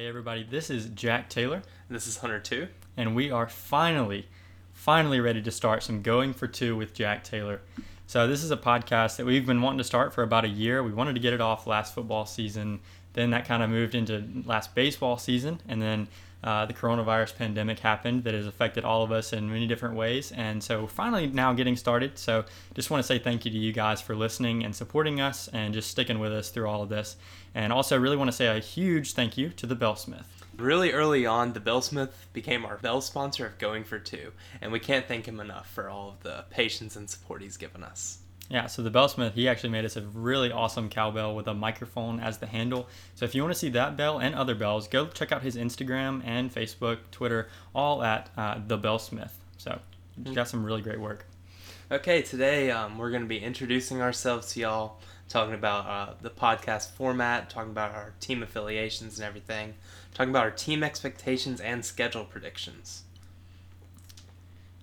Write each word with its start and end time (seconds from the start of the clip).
Hey 0.00 0.06
everybody, 0.06 0.42
this 0.42 0.70
is 0.70 0.86
Jack 0.86 1.28
Taylor, 1.28 1.60
This 1.90 2.06
is 2.06 2.16
Hunter 2.16 2.40
2. 2.40 2.68
and 2.96 3.14
we 3.14 3.30
are 3.30 3.46
finally, 3.46 4.28
finally 4.72 5.20
ready 5.20 5.42
to 5.42 5.50
start 5.50 5.82
some 5.82 6.00
Going 6.00 6.32
for 6.32 6.46
Two 6.46 6.74
with 6.74 6.94
Jack 6.94 7.22
Taylor. 7.22 7.60
So 8.06 8.26
this 8.26 8.42
is 8.42 8.50
a 8.50 8.56
podcast 8.56 9.18
that 9.18 9.26
we've 9.26 9.44
been 9.44 9.60
wanting 9.60 9.76
to 9.76 9.84
start 9.84 10.14
for 10.14 10.22
about 10.22 10.46
a 10.46 10.48
year. 10.48 10.82
We 10.82 10.90
wanted 10.90 11.16
to 11.16 11.20
get 11.20 11.34
it 11.34 11.42
off 11.42 11.66
last 11.66 11.94
football 11.94 12.24
season, 12.24 12.80
then 13.12 13.28
that 13.32 13.44
kind 13.44 13.62
of 13.62 13.68
moved 13.68 13.94
into 13.94 14.24
last 14.46 14.74
baseball 14.74 15.18
season, 15.18 15.60
and 15.68 15.82
then 15.82 16.08
uh, 16.42 16.66
the 16.66 16.72
coronavirus 16.72 17.36
pandemic 17.36 17.78
happened 17.80 18.24
that 18.24 18.34
has 18.34 18.46
affected 18.46 18.84
all 18.84 19.02
of 19.02 19.12
us 19.12 19.32
in 19.32 19.50
many 19.50 19.66
different 19.66 19.94
ways. 19.94 20.32
And 20.32 20.62
so 20.62 20.86
finally 20.86 21.26
now 21.26 21.52
getting 21.52 21.76
started. 21.76 22.18
So 22.18 22.44
just 22.74 22.90
want 22.90 23.02
to 23.02 23.06
say 23.06 23.18
thank 23.18 23.44
you 23.44 23.50
to 23.50 23.58
you 23.58 23.72
guys 23.72 24.00
for 24.00 24.16
listening 24.16 24.64
and 24.64 24.74
supporting 24.74 25.20
us 25.20 25.48
and 25.48 25.74
just 25.74 25.90
sticking 25.90 26.18
with 26.18 26.32
us 26.32 26.50
through 26.50 26.68
all 26.68 26.82
of 26.82 26.88
this. 26.88 27.16
And 27.54 27.72
also 27.72 27.98
really 27.98 28.16
want 28.16 28.28
to 28.28 28.36
say 28.36 28.46
a 28.46 28.60
huge 28.60 29.12
thank 29.12 29.36
you 29.36 29.50
to 29.50 29.66
the 29.66 29.76
Bellsmith. 29.76 30.26
Really 30.56 30.92
early 30.92 31.24
on, 31.24 31.52
the 31.52 31.60
Bellsmith 31.60 32.10
became 32.32 32.66
our 32.66 32.76
bell 32.76 33.00
sponsor 33.00 33.46
of 33.46 33.56
Going 33.58 33.82
for 33.82 33.98
Two, 33.98 34.32
and 34.60 34.70
we 34.70 34.78
can't 34.78 35.06
thank 35.06 35.26
him 35.26 35.40
enough 35.40 35.70
for 35.70 35.88
all 35.88 36.10
of 36.10 36.22
the 36.22 36.44
patience 36.50 36.96
and 36.96 37.08
support 37.08 37.40
he's 37.40 37.56
given 37.56 37.82
us. 37.82 38.18
Yeah, 38.50 38.66
so 38.66 38.82
the 38.82 38.90
Bellsmith, 38.90 39.34
he 39.34 39.48
actually 39.48 39.70
made 39.70 39.84
us 39.84 39.96
a 39.96 40.00
really 40.02 40.50
awesome 40.50 40.88
cowbell 40.88 41.36
with 41.36 41.46
a 41.46 41.54
microphone 41.54 42.18
as 42.18 42.38
the 42.38 42.46
handle. 42.46 42.88
So 43.14 43.24
if 43.24 43.32
you 43.32 43.42
want 43.42 43.54
to 43.54 43.58
see 43.58 43.68
that 43.70 43.96
bell 43.96 44.18
and 44.18 44.34
other 44.34 44.56
bells, 44.56 44.88
go 44.88 45.06
check 45.06 45.30
out 45.30 45.42
his 45.42 45.54
Instagram 45.54 46.20
and 46.24 46.52
Facebook, 46.52 46.98
Twitter, 47.12 47.48
all 47.76 48.02
at 48.02 48.28
uh, 48.36 48.58
the 48.66 48.76
Bellsmith. 48.76 49.30
So 49.56 49.78
he's 50.24 50.34
got 50.34 50.48
some 50.48 50.64
really 50.64 50.82
great 50.82 50.98
work. 50.98 51.26
Okay, 51.92 52.22
today 52.22 52.72
um, 52.72 52.98
we're 52.98 53.10
going 53.10 53.22
to 53.22 53.28
be 53.28 53.38
introducing 53.38 54.02
ourselves 54.02 54.52
to 54.54 54.60
y'all, 54.60 54.98
talking 55.28 55.54
about 55.54 55.86
uh, 55.86 56.14
the 56.20 56.30
podcast 56.30 56.90
format, 56.90 57.50
talking 57.50 57.70
about 57.70 57.94
our 57.94 58.14
team 58.18 58.42
affiliations 58.42 59.20
and 59.20 59.28
everything, 59.28 59.74
talking 60.12 60.30
about 60.30 60.42
our 60.42 60.50
team 60.50 60.82
expectations 60.82 61.60
and 61.60 61.84
schedule 61.84 62.24
predictions. 62.24 63.04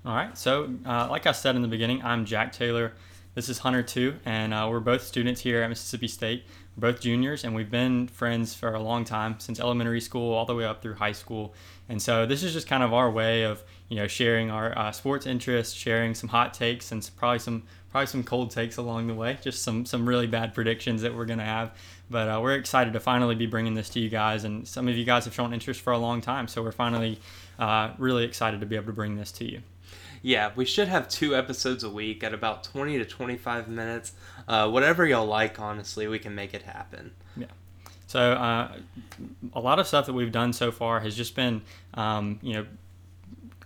All 0.06 0.16
right, 0.16 0.38
so 0.38 0.74
uh, 0.86 1.08
like 1.10 1.28
I 1.28 1.34
said 1.34 1.58
in 1.58 1.62
the 1.62 1.68
beginning, 1.68 2.02
I'm 2.02 2.24
Jack 2.24 2.54
Taylor. 2.54 2.94
This 3.38 3.50
is 3.50 3.60
Hunter 3.60 3.84
too, 3.84 4.16
and 4.26 4.52
uh, 4.52 4.66
we're 4.68 4.80
both 4.80 5.04
students 5.04 5.42
here 5.42 5.62
at 5.62 5.70
Mississippi 5.70 6.08
State. 6.08 6.44
We're 6.76 6.92
both 6.92 7.02
juniors, 7.02 7.44
and 7.44 7.54
we've 7.54 7.70
been 7.70 8.08
friends 8.08 8.56
for 8.56 8.74
a 8.74 8.82
long 8.82 9.06
time, 9.06 9.40
since 9.40 9.60
elementary 9.60 10.02
school 10.02 10.34
all 10.34 10.46
the 10.46 10.56
way 10.56 10.66
up 10.66 10.82
through 10.82 10.96
high 10.96 11.12
school. 11.12 11.54
And 11.88 12.02
so 12.02 12.26
this 12.26 12.42
is 12.42 12.52
just 12.52 12.66
kind 12.66 12.82
of 12.82 12.96
our 12.96 13.12
way 13.12 13.44
of, 13.44 13.62
you 13.90 13.98
know, 13.98 14.08
sharing 14.08 14.50
our 14.50 14.76
uh, 14.76 14.92
sports 14.92 15.28
interests, 15.28 15.76
sharing 15.76 16.16
some 16.16 16.30
hot 16.30 16.56
takes, 16.56 16.92
and 16.92 17.08
probably 17.16 17.38
some 17.38 17.62
probably 17.92 18.08
some 18.08 18.24
cold 18.24 18.50
takes 18.50 18.78
along 18.78 19.06
the 19.06 19.14
way. 19.14 19.38
Just 19.44 19.62
some 19.62 19.86
some 19.86 20.10
really 20.10 20.26
bad 20.26 20.56
predictions 20.56 21.04
that 21.04 21.16
we're 21.16 21.26
gonna 21.26 21.46
have. 21.46 21.78
But 22.10 22.30
uh, 22.30 22.40
we're 22.42 22.56
excited 22.56 22.92
to 22.94 23.00
finally 23.00 23.36
be 23.36 23.46
bringing 23.46 23.76
this 23.76 23.90
to 23.90 24.00
you 24.00 24.10
guys, 24.10 24.46
and 24.46 24.68
some 24.68 24.88
of 24.88 24.98
you 24.98 25.06
guys 25.06 25.26
have 25.26 25.36
shown 25.36 25.54
interest 25.54 25.82
for 25.82 25.94
a 25.94 26.00
long 26.00 26.22
time, 26.22 26.48
so 26.48 26.64
we're 26.64 26.72
finally 26.72 27.20
uh, 27.60 27.92
really 28.00 28.24
excited 28.24 28.62
to 28.62 28.66
be 28.66 28.76
able 28.76 28.88
to 28.88 28.94
bring 28.94 29.16
this 29.16 29.32
to 29.34 29.46
you. 29.46 29.62
Yeah, 30.22 30.52
we 30.56 30.66
should 30.66 30.88
have 30.88 31.08
two 31.08 31.36
episodes 31.36 31.84
a 31.84 31.90
week 31.90 32.24
at 32.24 32.34
about 32.34 32.64
20 32.64 32.98
to 32.98 33.06
25 33.06 33.68
minutes. 33.68 34.14
Uh, 34.48 34.70
whatever 34.70 35.06
y'all 35.06 35.26
like, 35.26 35.60
honestly, 35.60 36.08
we 36.08 36.20
can 36.20 36.34
make 36.36 36.54
it 36.54 36.64
happen. 36.64 37.12
Yeah. 37.36 37.48
So 38.08 38.34
uh, 38.34 38.72
a 39.54 39.60
lot 39.60 39.80
of 39.80 39.88
stuff 39.88 40.06
that 40.06 40.14
we've 40.14 40.32
done 40.32 40.54
so 40.54 40.72
far 40.72 41.02
has 41.02 41.16
just 41.16 41.36
been, 41.36 41.62
um, 41.94 42.40
you 42.42 42.54
know, 42.54 42.66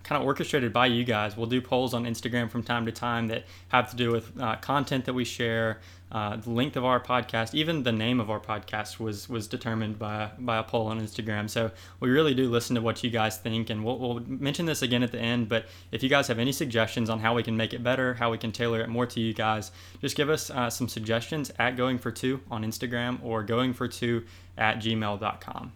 kind 0.03 0.19
of 0.19 0.25
orchestrated 0.25 0.73
by 0.73 0.87
you 0.87 1.03
guys. 1.03 1.37
We'll 1.37 1.47
do 1.47 1.61
polls 1.61 1.93
on 1.93 2.05
Instagram 2.05 2.49
from 2.49 2.63
time 2.63 2.85
to 2.85 2.91
time 2.91 3.27
that 3.27 3.45
have 3.69 3.89
to 3.91 3.95
do 3.95 4.11
with 4.11 4.39
uh, 4.41 4.55
content 4.57 5.05
that 5.05 5.13
we 5.13 5.23
share, 5.23 5.79
uh, 6.11 6.35
the 6.35 6.49
length 6.49 6.75
of 6.75 6.83
our 6.83 6.99
podcast, 6.99 7.53
even 7.53 7.83
the 7.83 7.91
name 7.91 8.19
of 8.19 8.29
our 8.29 8.39
podcast 8.39 8.99
was 8.99 9.29
was 9.29 9.47
determined 9.47 9.97
by 9.97 10.31
by 10.37 10.57
a 10.57 10.63
poll 10.63 10.87
on 10.87 10.99
Instagram. 10.99 11.49
So 11.49 11.71
we 11.99 12.09
really 12.09 12.33
do 12.33 12.49
listen 12.49 12.75
to 12.75 12.81
what 12.81 13.03
you 13.03 13.09
guys 13.09 13.37
think, 13.37 13.69
and 13.69 13.85
we'll, 13.85 13.97
we'll 13.97 14.19
mention 14.19 14.65
this 14.65 14.81
again 14.81 15.03
at 15.03 15.11
the 15.11 15.19
end. 15.19 15.47
But 15.47 15.67
if 15.91 16.03
you 16.03 16.09
guys 16.09 16.27
have 16.27 16.37
any 16.37 16.51
suggestions 16.51 17.09
on 17.09 17.19
how 17.19 17.33
we 17.33 17.43
can 17.43 17.55
make 17.55 17.73
it 17.73 17.81
better, 17.81 18.15
how 18.15 18.29
we 18.29 18.37
can 18.37 18.51
tailor 18.51 18.81
it 18.81 18.89
more 18.89 19.05
to 19.05 19.21
you 19.21 19.33
guys, 19.33 19.71
just 20.01 20.17
give 20.17 20.29
us 20.29 20.49
uh, 20.49 20.69
some 20.69 20.89
suggestions 20.89 21.51
at 21.57 21.77
Going 21.77 21.97
for 21.97 22.11
Two 22.11 22.41
on 22.51 22.63
Instagram 22.65 23.23
or 23.23 23.43
Going 23.43 23.73
for 23.73 23.87
Two 23.87 24.25
at 24.57 24.79
gmail.com. 24.79 25.71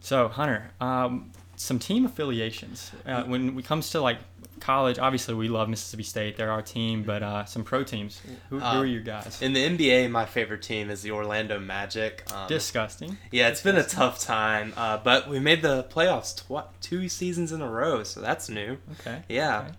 So 0.00 0.28
Hunter, 0.28 0.70
um, 0.80 1.30
some 1.60 1.78
team 1.78 2.06
affiliations. 2.06 2.90
Uh, 3.04 3.24
when 3.24 3.58
it 3.58 3.64
comes 3.66 3.90
to 3.90 4.00
like 4.00 4.16
college, 4.60 4.98
obviously 4.98 5.34
we 5.34 5.48
love 5.48 5.68
Mississippi 5.68 6.02
State; 6.02 6.36
they're 6.36 6.50
our 6.50 6.62
team. 6.62 7.02
But 7.02 7.22
uh, 7.22 7.44
some 7.44 7.64
pro 7.64 7.84
teams. 7.84 8.20
Who, 8.48 8.58
who 8.58 8.64
are 8.64 8.86
your 8.86 9.02
guys? 9.02 9.42
In 9.42 9.52
the 9.52 9.68
NBA, 9.68 10.10
my 10.10 10.24
favorite 10.24 10.62
team 10.62 10.88
is 10.88 11.02
the 11.02 11.10
Orlando 11.10 11.60
Magic. 11.60 12.24
Um, 12.34 12.48
Disgusting. 12.48 13.18
Yeah, 13.30 13.48
it's 13.48 13.62
been 13.62 13.76
a 13.76 13.84
tough 13.84 14.20
time, 14.20 14.72
uh, 14.76 14.98
but 14.98 15.28
we 15.28 15.38
made 15.38 15.60
the 15.60 15.84
playoffs 15.84 16.34
tw- 16.34 16.66
two 16.80 17.10
seasons 17.10 17.52
in 17.52 17.60
a 17.60 17.70
row, 17.70 18.04
so 18.04 18.20
that's 18.20 18.48
new. 18.48 18.78
Okay. 18.92 19.22
Yeah. 19.28 19.58
Okay. 19.58 19.72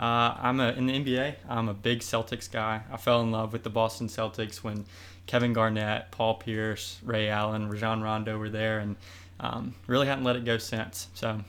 Uh, 0.00 0.34
I'm 0.40 0.58
a 0.58 0.72
in 0.72 0.86
the 0.86 0.92
NBA. 0.92 1.36
I'm 1.48 1.68
a 1.68 1.74
big 1.74 2.00
Celtics 2.00 2.50
guy. 2.50 2.82
I 2.90 2.96
fell 2.96 3.20
in 3.20 3.30
love 3.30 3.52
with 3.52 3.62
the 3.62 3.70
Boston 3.70 4.08
Celtics 4.08 4.56
when 4.56 4.86
Kevin 5.26 5.52
Garnett, 5.52 6.10
Paul 6.10 6.34
Pierce, 6.34 6.98
Ray 7.04 7.28
Allen, 7.28 7.68
Rajon 7.68 8.02
Rondo 8.02 8.36
were 8.36 8.48
there, 8.48 8.80
and 8.80 8.96
um, 9.40 9.74
really 9.86 10.06
hadn't 10.06 10.24
let 10.24 10.36
it 10.36 10.44
go 10.44 10.58
since. 10.58 11.08
So, 11.14 11.40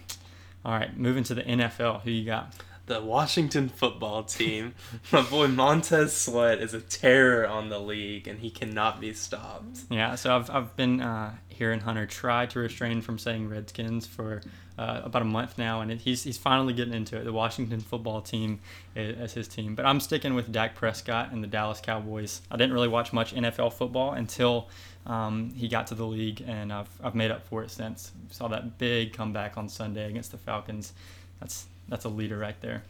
all 0.66 0.74
right, 0.74 0.98
moving 0.98 1.24
to 1.26 1.36
the 1.36 1.44
NFL. 1.44 2.02
Who 2.02 2.12
you 2.12 2.26
got? 2.26 2.54
The 2.88 3.02
Washington 3.02 3.70
football 3.70 4.24
team. 4.24 4.74
my 5.12 5.22
boy 5.22 5.48
Montez 5.48 6.16
Sweat 6.16 6.60
is 6.60 6.74
a 6.74 6.82
terror 6.82 7.48
on 7.48 7.70
the 7.70 7.80
league, 7.80 8.28
and 8.28 8.40
he 8.40 8.50
cannot 8.50 9.00
be 9.00 9.14
stopped. 9.14 9.82
Yeah, 9.90 10.16
so 10.16 10.36
I've, 10.36 10.50
I've 10.50 10.76
been 10.76 11.00
uh, 11.02 11.36
hearing 11.48 11.82
Hunter 11.82 12.06
try 12.06 12.48
to 12.48 12.60
restrain 12.60 13.02
from 13.02 13.20
saying 13.20 13.48
Redskins 13.50 14.08
for 14.08 14.42
uh, 14.78 15.02
about 15.04 15.22
a 15.22 15.26
month 15.26 15.58
now, 15.58 15.82
and 15.82 15.92
it, 15.92 16.02
he's, 16.02 16.24
he's 16.24 16.38
finally 16.38 16.74
getting 16.74 16.94
into 16.94 17.18
it. 17.18 17.24
The 17.24 17.34
Washington 17.34 17.80
football 17.82 18.22
team 18.22 18.60
is, 18.96 19.18
as 19.18 19.34
his 19.34 19.48
team. 19.48 19.76
But 19.76 19.86
I'm 19.86 20.00
sticking 20.00 20.34
with 20.34 20.52
Dak 20.52 20.76
Prescott 20.76 21.32
and 21.32 21.44
the 21.44 21.48
Dallas 21.48 21.80
Cowboys. 21.80 22.42
I 22.50 22.58
didn't 22.58 22.74
really 22.74 22.88
watch 22.88 23.14
much 23.14 23.36
NFL 23.36 23.74
football 23.74 24.14
until 24.14 24.70
um, 25.06 25.52
he 25.56 25.68
got 25.68 25.88
to 25.88 25.96
the 25.96 26.06
league, 26.06 26.44
and 26.46 26.72
I've, 26.72 26.90
I've 27.04 27.16
made 27.16 27.32
up 27.32 27.46
for 27.48 27.64
it 27.64 27.72
since. 27.72 28.12
Saw 28.30 28.48
that 28.50 28.78
big 28.78 29.14
comeback 29.14 29.58
on 29.58 29.68
Sunday 29.68 30.08
against 30.10 30.32
the 30.32 30.38
Falcons. 30.38 30.94
That's, 31.40 31.66
that's 31.88 32.06
a 32.06 32.10
leader 32.10 32.38
right 32.38 32.60
there. 32.62 32.84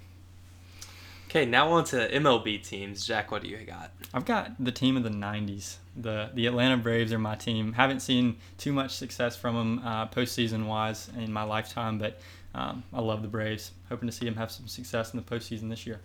Okay, 1.31 1.45
now 1.45 1.71
on 1.71 1.85
to 1.85 2.11
MLB 2.11 2.61
teams. 2.61 3.05
Jack, 3.05 3.31
what 3.31 3.41
do 3.41 3.47
you 3.47 3.57
got? 3.59 3.91
I've 4.13 4.25
got 4.25 4.61
the 4.61 4.71
team 4.73 4.97
of 4.97 5.03
the 5.03 5.09
'90s. 5.09 5.77
the 5.95 6.29
The 6.33 6.45
Atlanta 6.45 6.75
Braves 6.75 7.13
are 7.13 7.19
my 7.19 7.35
team. 7.35 7.71
Haven't 7.71 8.01
seen 8.01 8.35
too 8.57 8.73
much 8.73 8.91
success 8.91 9.37
from 9.37 9.55
them 9.55 9.81
uh, 9.85 10.07
postseason 10.07 10.65
wise 10.65 11.09
in 11.17 11.31
my 11.31 11.43
lifetime, 11.43 11.97
but 11.97 12.19
um, 12.53 12.83
I 12.93 12.99
love 12.99 13.21
the 13.21 13.29
Braves. 13.29 13.71
Hoping 13.87 14.09
to 14.09 14.13
see 14.13 14.25
them 14.25 14.35
have 14.35 14.51
some 14.51 14.67
success 14.67 15.13
in 15.13 15.23
the 15.23 15.25
postseason 15.25 15.69
this 15.69 15.87
year. 15.87 16.01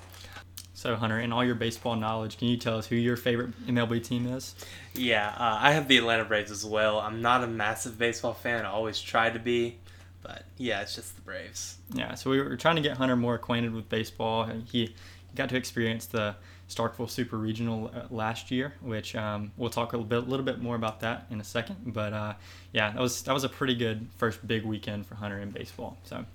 So, 0.76 0.94
Hunter, 0.94 1.18
in 1.18 1.32
all 1.32 1.42
your 1.42 1.54
baseball 1.54 1.96
knowledge, 1.96 2.36
can 2.36 2.48
you 2.48 2.58
tell 2.58 2.76
us 2.76 2.86
who 2.86 2.96
your 2.96 3.16
favorite 3.16 3.50
MLB 3.66 4.04
team 4.04 4.26
is? 4.26 4.54
Yeah, 4.92 5.28
uh, 5.28 5.56
I 5.58 5.72
have 5.72 5.88
the 5.88 5.96
Atlanta 5.96 6.26
Braves 6.26 6.50
as 6.50 6.66
well. 6.66 7.00
I'm 7.00 7.22
not 7.22 7.42
a 7.42 7.46
massive 7.46 7.96
baseball 7.96 8.34
fan. 8.34 8.66
I 8.66 8.68
always 8.68 9.00
try 9.00 9.30
to 9.30 9.38
be, 9.38 9.78
but 10.22 10.44
yeah, 10.58 10.82
it's 10.82 10.94
just 10.94 11.16
the 11.16 11.22
Braves. 11.22 11.78
Yeah, 11.94 12.14
so 12.14 12.28
we 12.28 12.42
were 12.42 12.58
trying 12.58 12.76
to 12.76 12.82
get 12.82 12.98
Hunter 12.98 13.16
more 13.16 13.36
acquainted 13.36 13.72
with 13.72 13.88
baseball. 13.88 14.50
he 14.70 14.94
got 15.34 15.48
to 15.48 15.56
experience 15.56 16.04
the 16.04 16.36
Starkville 16.68 17.08
Super 17.08 17.38
Regional 17.38 17.90
uh, 17.94 18.02
last 18.10 18.50
year, 18.50 18.74
which 18.82 19.16
um, 19.16 19.52
we'll 19.56 19.70
talk 19.70 19.94
a 19.94 19.96
little 19.96 20.06
bit, 20.06 20.28
little 20.28 20.44
bit 20.44 20.60
more 20.60 20.76
about 20.76 21.00
that 21.00 21.26
in 21.30 21.40
a 21.40 21.44
second. 21.44 21.94
But 21.94 22.12
uh, 22.12 22.34
yeah, 22.72 22.90
that 22.90 23.00
was 23.00 23.22
that 23.22 23.32
was 23.32 23.44
a 23.44 23.48
pretty 23.48 23.76
good 23.76 24.08
first 24.18 24.46
big 24.46 24.64
weekend 24.64 25.06
for 25.06 25.14
Hunter 25.14 25.38
in 25.38 25.52
baseball. 25.52 25.96
So, 26.04 26.26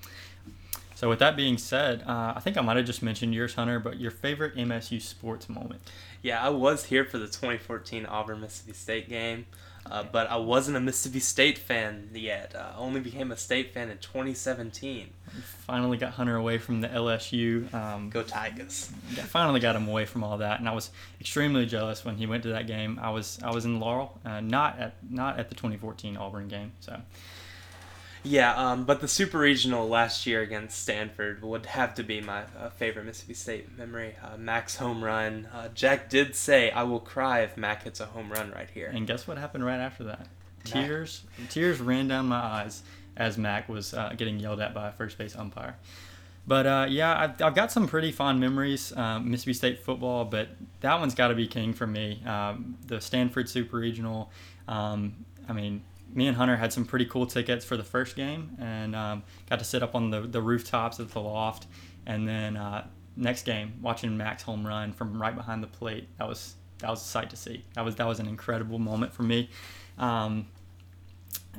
so 1.01 1.09
with 1.09 1.17
that 1.17 1.35
being 1.35 1.57
said, 1.57 2.03
uh, 2.05 2.33
I 2.35 2.39
think 2.41 2.59
I 2.59 2.61
might 2.61 2.77
have 2.77 2.85
just 2.85 3.01
mentioned 3.01 3.33
yours, 3.33 3.55
Hunter, 3.55 3.79
but 3.79 3.99
your 3.99 4.11
favorite 4.11 4.55
MSU 4.55 5.01
sports 5.01 5.49
moment. 5.49 5.81
Yeah, 6.21 6.39
I 6.39 6.49
was 6.49 6.85
here 6.85 7.05
for 7.05 7.17
the 7.17 7.25
2014 7.25 8.05
Auburn 8.05 8.39
Mississippi 8.39 8.73
State 8.73 9.09
game, 9.09 9.47
uh, 9.89 10.03
but 10.03 10.29
I 10.29 10.35
wasn't 10.35 10.77
a 10.77 10.79
Mississippi 10.79 11.19
State 11.19 11.57
fan 11.57 12.11
yet. 12.13 12.53
I 12.55 12.77
only 12.77 12.99
became 12.99 13.31
a 13.31 13.35
state 13.35 13.73
fan 13.73 13.89
in 13.89 13.97
2017. 13.97 15.09
We 15.33 15.41
finally 15.41 15.97
got 15.97 16.13
Hunter 16.13 16.35
away 16.35 16.59
from 16.59 16.81
the 16.81 16.87
LSU. 16.87 17.73
Um, 17.73 18.11
Go 18.11 18.21
Tigers! 18.21 18.91
Yeah, 19.15 19.23
finally 19.23 19.59
got 19.59 19.75
him 19.75 19.87
away 19.87 20.05
from 20.05 20.23
all 20.23 20.37
that, 20.37 20.59
and 20.59 20.69
I 20.69 20.75
was 20.75 20.91
extremely 21.19 21.65
jealous 21.65 22.05
when 22.05 22.17
he 22.17 22.27
went 22.27 22.43
to 22.43 22.49
that 22.49 22.67
game. 22.67 22.99
I 23.01 23.09
was 23.09 23.39
I 23.41 23.49
was 23.49 23.65
in 23.65 23.79
Laurel, 23.79 24.19
uh, 24.23 24.39
not 24.39 24.77
at 24.77 24.93
not 25.09 25.39
at 25.39 25.49
the 25.49 25.55
2014 25.55 26.15
Auburn 26.15 26.47
game. 26.47 26.73
So 26.79 27.01
Yeah, 28.23 28.53
um, 28.53 28.85
but 28.85 29.01
the 29.01 29.07
Super 29.07 29.39
Regional 29.39 29.87
last 29.87 30.27
year 30.27 30.41
against 30.41 30.79
Stanford 30.79 31.41
would 31.41 31.65
have 31.65 31.95
to 31.95 32.03
be 32.03 32.21
my 32.21 32.43
uh, 32.59 32.69
favorite 32.69 33.05
Mississippi 33.05 33.33
State 33.33 33.77
memory. 33.77 34.15
Uh, 34.23 34.37
Mac's 34.37 34.75
home 34.75 35.03
run. 35.03 35.47
Uh, 35.53 35.69
Jack 35.73 36.09
did 36.09 36.35
say, 36.35 36.69
"I 36.69 36.83
will 36.83 36.99
cry 36.99 37.41
if 37.41 37.57
Mac 37.57 37.83
hits 37.83 37.99
a 37.99 38.05
home 38.05 38.31
run 38.31 38.51
right 38.51 38.69
here." 38.69 38.91
and 38.93 39.07
guess 39.07 39.27
what 39.27 39.37
happened 39.37 39.65
right 39.65 39.79
after 39.79 40.03
that? 40.05 40.27
Mac. 40.65 40.85
Tears 40.85 41.23
tears 41.49 41.79
ran 41.79 42.07
down 42.07 42.27
my 42.27 42.39
eyes 42.39 42.83
as 43.17 43.37
Mac 43.37 43.67
was 43.67 43.93
uh, 43.93 44.13
getting 44.15 44.39
yelled 44.39 44.59
at 44.59 44.73
by 44.73 44.89
a 44.89 44.91
first 44.91 45.17
base 45.17 45.35
umpire. 45.35 45.75
But 46.47 46.65
uh, 46.65 46.85
yeah, 46.89 47.19
I've, 47.19 47.41
I've 47.41 47.55
got 47.55 47.71
some 47.71 47.87
pretty 47.87 48.11
fond 48.11 48.39
memories. 48.39 48.95
Um, 48.95 49.29
Mississippi 49.29 49.53
State 49.53 49.83
football, 49.83 50.25
but 50.25 50.49
that 50.81 50.99
one's 50.99 51.13
got 51.15 51.27
to 51.27 51.35
be 51.35 51.47
king 51.47 51.73
for 51.73 51.85
me. 51.85 52.21
Um, 52.25 52.77
the 52.87 52.99
Stanford 52.99 53.47
Super 53.47 53.77
Regional. 53.77 54.31
Um, 54.67 55.25
I 55.47 55.53
mean, 55.53 55.83
me 56.13 56.27
and 56.27 56.37
Hunter 56.37 56.57
had 56.57 56.73
some 56.73 56.85
pretty 56.85 57.05
cool 57.05 57.25
tickets 57.25 57.65
for 57.65 57.77
the 57.77 57.83
first 57.83 58.15
game, 58.15 58.51
and 58.59 58.95
um, 58.95 59.23
got 59.49 59.59
to 59.59 59.65
sit 59.65 59.83
up 59.83 59.95
on 59.95 60.09
the 60.09 60.21
the 60.21 60.41
rooftops 60.41 60.99
of 60.99 61.13
the 61.13 61.21
loft, 61.21 61.67
and 62.05 62.27
then 62.27 62.57
uh, 62.57 62.85
next 63.15 63.43
game 63.43 63.73
watching 63.81 64.17
Max 64.17 64.43
home 64.43 64.65
run 64.65 64.93
from 64.93 65.21
right 65.21 65.35
behind 65.35 65.63
the 65.63 65.67
plate. 65.67 66.07
That 66.17 66.27
was 66.27 66.55
that 66.79 66.89
was 66.89 67.01
a 67.01 67.05
sight 67.05 67.29
to 67.29 67.35
see. 67.35 67.63
That 67.73 67.85
was 67.85 67.95
that 67.95 68.07
was 68.07 68.19
an 68.19 68.27
incredible 68.27 68.79
moment 68.79 69.13
for 69.13 69.23
me. 69.23 69.49
Um, 69.97 70.47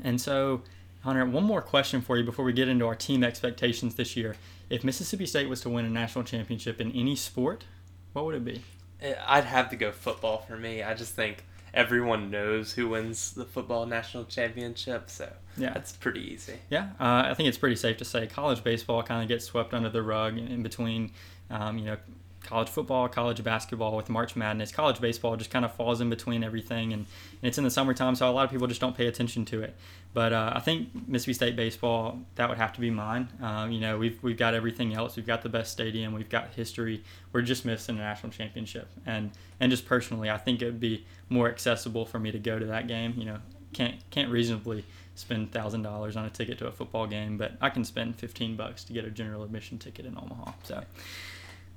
and 0.03 0.21
so, 0.21 0.63
Hunter, 1.03 1.25
one 1.25 1.45
more 1.45 1.63
question 1.63 2.01
for 2.01 2.17
you 2.17 2.25
before 2.25 2.45
we 2.45 2.53
get 2.53 2.69
into 2.69 2.87
our 2.87 2.95
team 2.95 3.23
expectations 3.23 3.95
this 3.95 4.17
year. 4.17 4.37
If 4.71 4.85
Mississippi 4.85 5.27
State 5.27 5.49
was 5.49 5.61
to 5.63 5.69
win 5.69 5.85
a 5.85 5.91
national 5.91 6.25
championship 6.25 6.81
in 6.81 6.93
any 6.93 7.15
sport, 7.15 7.65
what 8.13 8.25
would 8.25 8.35
it 8.35 8.45
be? 8.45 8.63
Eh, 9.01 9.15
I'd 9.27 9.45
have 9.45 9.71
to 9.71 9.77
go 9.77 9.93
football 9.93 10.39
for 10.49 10.57
me. 10.57 10.83
I 10.83 10.95
just 10.95 11.15
think 11.15 11.45
everyone 11.75 12.31
knows 12.31 12.73
who 12.73 12.89
wins 12.89 13.33
the 13.33 13.45
football 13.45 13.87
national 13.87 14.25
championship, 14.25 15.09
so 15.09 15.33
yeah, 15.57 15.75
it's 15.77 15.93
pretty 15.93 16.21
easy. 16.21 16.59
Yeah, 16.71 16.91
uh, 17.01 17.25
I 17.27 17.35
think 17.35 17.49
it's 17.49 17.59
pretty 17.59 17.77
safe 17.77 17.97
to 17.99 18.05
say 18.05 18.27
college 18.27 18.63
baseball 18.63 19.03
kind 19.03 19.23
of 19.23 19.29
gets 19.29 19.45
swept 19.45 19.75
under 19.75 19.89
the 19.89 20.03
rug 20.03 20.39
in 20.39 20.63
between, 20.63 21.13
um, 21.51 21.79
you 21.79 21.85
know, 21.85 21.97
college 22.43 22.69
football, 22.69 23.09
college 23.09 23.43
basketball 23.43 23.97
with 23.97 24.09
March 24.09 24.37
Madness. 24.37 24.73
College 24.73 25.01
baseball 25.01 25.37
just 25.37 25.51
kind 25.51 25.65
of 25.65 25.73
falls 25.75 26.01
in 26.01 26.11
between 26.11 26.43
everything, 26.45 26.93
and, 26.93 27.07
and 27.41 27.49
it's 27.49 27.59
in 27.59 27.65
the 27.65 27.71
summertime, 27.71 28.15
so 28.15 28.29
a 28.29 28.33
lot 28.33 28.45
of 28.45 28.51
people 28.51 28.67
just 28.67 28.81
don't 28.81 28.97
pay 28.97 29.07
attention 29.07 29.45
to 29.47 29.63
it. 29.63 29.75
But 30.15 30.33
uh, 30.33 30.53
I 30.55 30.61
think 30.61 31.09
Mississippi 31.09 31.33
State 31.33 31.57
baseball 31.57 32.19
that 32.35 32.49
would 32.49 32.59
have 32.59 32.73
to 32.75 32.81
be 32.81 32.91
mine. 32.91 33.29
Um, 33.41 33.71
you 33.71 33.81
know, 33.81 33.99
we've 33.99 34.23
we've 34.23 34.37
got 34.37 34.55
everything 34.55 34.93
else. 34.93 35.17
We've 35.17 35.27
got 35.27 35.43
the 35.43 35.49
best 35.49 35.73
stadium. 35.73 36.13
We've 36.13 36.29
got 36.29 36.53
history. 36.55 37.03
We're 37.33 37.43
just 37.43 37.65
missing 37.65 37.97
a 37.97 38.01
national 38.01 38.33
championship, 38.33 38.89
and 39.07 39.31
and 39.61 39.71
just 39.71 39.87
personally, 39.87 40.29
I 40.29 40.37
think 40.39 40.61
it 40.61 40.67
would 40.67 40.81
be 40.81 41.07
more 41.29 41.49
accessible 41.49 42.05
for 42.05 42.19
me 42.19 42.31
to 42.31 42.39
go 42.39 42.59
to 42.59 42.67
that 42.67 42.89
game. 42.89 43.15
You 43.17 43.25
know, 43.25 43.39
can't 43.73 43.95
can't 44.11 44.31
reasonably 44.31 44.85
spend 45.15 45.53
thousand 45.53 45.83
dollars 45.83 46.17
on 46.17 46.27
a 46.27 46.31
ticket 46.31 46.59
to 46.59 46.67
a 46.67 46.73
football 46.73 47.07
game, 47.07 47.39
but 47.39 47.53
I 47.61 47.71
can 47.71 47.85
spend 47.85 48.17
fifteen 48.17 48.55
bucks 48.55 48.85
to 48.85 48.93
get 48.93 49.07
a 49.07 49.11
general 49.11 49.43
admission 49.45 49.79
ticket 49.79 50.05
in 50.05 50.17
Omaha. 50.19 50.53
So. 50.65 50.85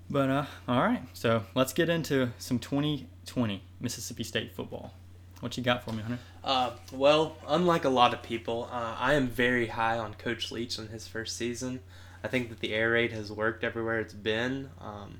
But 0.09 0.29
uh, 0.29 0.45
all 0.67 0.81
right, 0.81 1.01
so 1.13 1.43
let's 1.55 1.73
get 1.73 1.89
into 1.89 2.31
some 2.37 2.59
2020 2.59 3.63
Mississippi 3.79 4.23
State 4.23 4.53
football. 4.53 4.93
What 5.39 5.57
you 5.57 5.63
got 5.63 5.83
for 5.83 5.91
me, 5.91 6.01
Hunter? 6.01 6.19
Uh, 6.43 6.71
well, 6.91 7.37
unlike 7.47 7.85
a 7.85 7.89
lot 7.89 8.13
of 8.13 8.23
people, 8.23 8.69
uh, 8.71 8.95
I 8.97 9.13
am 9.13 9.27
very 9.27 9.67
high 9.67 9.97
on 9.97 10.13
Coach 10.13 10.51
Leach 10.51 10.79
in 10.79 10.87
his 10.87 11.07
first 11.07 11.35
season. 11.35 11.81
I 12.23 12.27
think 12.27 12.49
that 12.49 12.59
the 12.59 12.73
air 12.73 12.91
raid 12.91 13.11
has 13.11 13.31
worked 13.31 13.63
everywhere 13.63 13.99
it's 13.99 14.13
been. 14.13 14.69
Um, 14.79 15.19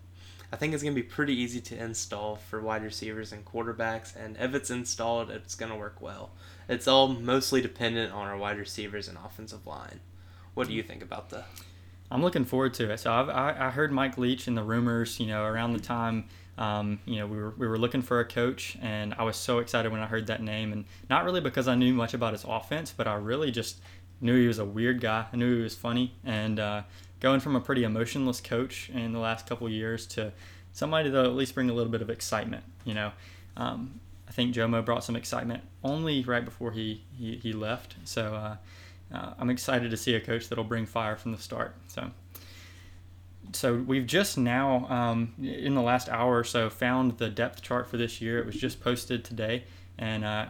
I 0.52 0.56
think 0.56 0.74
it's 0.74 0.84
going 0.84 0.96
to 0.96 1.02
be 1.02 1.08
pretty 1.08 1.34
easy 1.34 1.60
to 1.62 1.78
install 1.78 2.38
for 2.38 2.62
wide 2.62 2.84
receivers 2.84 3.32
and 3.32 3.44
quarterbacks, 3.44 4.16
and 4.16 4.38
if 4.40 4.56
it's 4.56 4.70
installed, 4.70 5.30
it's 5.30 5.56
going 5.56 5.72
to 5.72 5.78
work 5.78 6.00
well. 6.00 6.32
It's 6.70 6.88
all 6.88 7.08
mostly 7.10 7.62
dependent 7.62 8.14
on 8.14 8.28
our 8.28 8.38
wide 8.38 8.58
receivers 8.58 9.08
and 9.08 9.18
offensive 9.18 9.68
line. 9.68 10.00
What 10.54 10.68
do 10.68 10.74
you 10.74 10.82
think 10.82 11.04
about 11.04 11.30
the 11.30 11.44
I'm 12.12 12.22
looking 12.22 12.46
forward 12.46 12.74
to 12.76 12.92
it. 12.92 13.00
So 13.00 13.12
I've, 13.12 13.30
i 13.30 13.68
I 13.68 13.70
heard 13.72 13.92
Mike 13.92 14.18
Leach 14.18 14.48
in 14.48 14.56
the 14.56 14.64
rumors, 14.64 15.20
you 15.20 15.28
know, 15.28 15.44
around 15.44 15.74
the 15.74 15.80
time, 15.80 16.26
um, 16.58 17.00
you 17.06 17.18
know, 17.18 17.28
we 17.28 17.38
were, 17.38 17.54
we 17.58 17.68
were 17.68 17.78
looking 17.78 18.02
for 18.02 18.20
a 18.20 18.26
coach, 18.26 18.78
and 18.82 19.14
I 19.16 19.24
was 19.24 19.36
so 19.36 19.60
excited 19.60 19.92
when 19.92 20.02
I 20.02 20.06
heard 20.06 20.28
that 20.28 20.42
name, 20.42 20.72
and 20.72 20.86
not 21.10 21.26
really 21.26 21.42
because 21.42 21.68
I 21.68 21.76
knew 21.76 21.94
much 21.94 22.14
about 22.14 22.34
his 22.34 22.46
offense, 22.48 22.94
but 22.96 23.08
I 23.08 23.16
really 23.16 23.52
just 23.52 23.82
knew 24.22 24.40
he 24.40 24.48
was 24.48 24.60
a 24.60 24.66
weird 24.66 25.02
guy. 25.02 25.26
I 25.32 25.36
knew 25.36 25.58
he 25.58 25.64
was 25.64 25.76
funny, 25.76 26.14
and 26.24 26.60
uh, 26.60 26.84
going 27.20 27.42
from 27.42 27.56
a 27.56 27.60
pretty 27.60 27.84
emotionless 27.84 28.40
coach 28.40 28.90
in 28.90 29.12
the 29.12 29.20
last 29.20 29.48
couple 29.48 29.68
years 29.68 30.08
to 30.08 30.32
somebody 30.72 31.10
that 31.10 31.26
at 31.26 31.34
least 31.34 31.56
bring 31.56 31.70
a 31.70 31.74
little 31.74 31.92
bit 31.92 32.02
of 32.02 32.10
excitement, 32.10 32.64
you 32.86 32.94
know. 32.94 33.12
Um, 33.58 34.00
I 34.28 34.32
think 34.32 34.56
Jomo 34.56 34.84
brought 34.84 35.04
some 35.04 35.16
excitement 35.16 35.64
only 35.84 36.24
right 36.24 36.44
before 36.44 36.72
he, 36.72 37.04
he, 37.18 37.36
he 37.36 37.54
left. 37.54 37.96
So, 38.06 38.34
uh, 38.34 38.56
uh, 39.14 39.34
I'm 39.38 39.50
excited 39.50 39.92
to 39.92 39.98
see 39.98 40.16
a 40.16 40.20
coach 40.20 40.50
that'll 40.50 40.64
bring 40.64 40.86
fire 40.86 41.16
from 41.16 41.32
the 41.32 41.38
start. 41.38 41.76
So, 41.88 42.12
so 43.54 43.76
we've 43.76 44.06
just 44.06 44.38
now, 44.38 44.88
um, 44.90 45.34
in 45.42 45.76
the 45.76 45.82
last 45.82 46.10
hour 46.10 46.38
or 46.38 46.44
so, 46.44 46.70
found 46.70 47.18
the 47.18 47.30
depth 47.30 47.62
chart 47.62 47.88
for 47.88 47.98
this 47.98 48.22
year. 48.22 48.40
It 48.40 48.46
was 48.46 48.56
just 48.56 48.82
posted 48.82 49.24
today, 49.24 49.64
and 49.98 50.26
uh, 50.26 50.48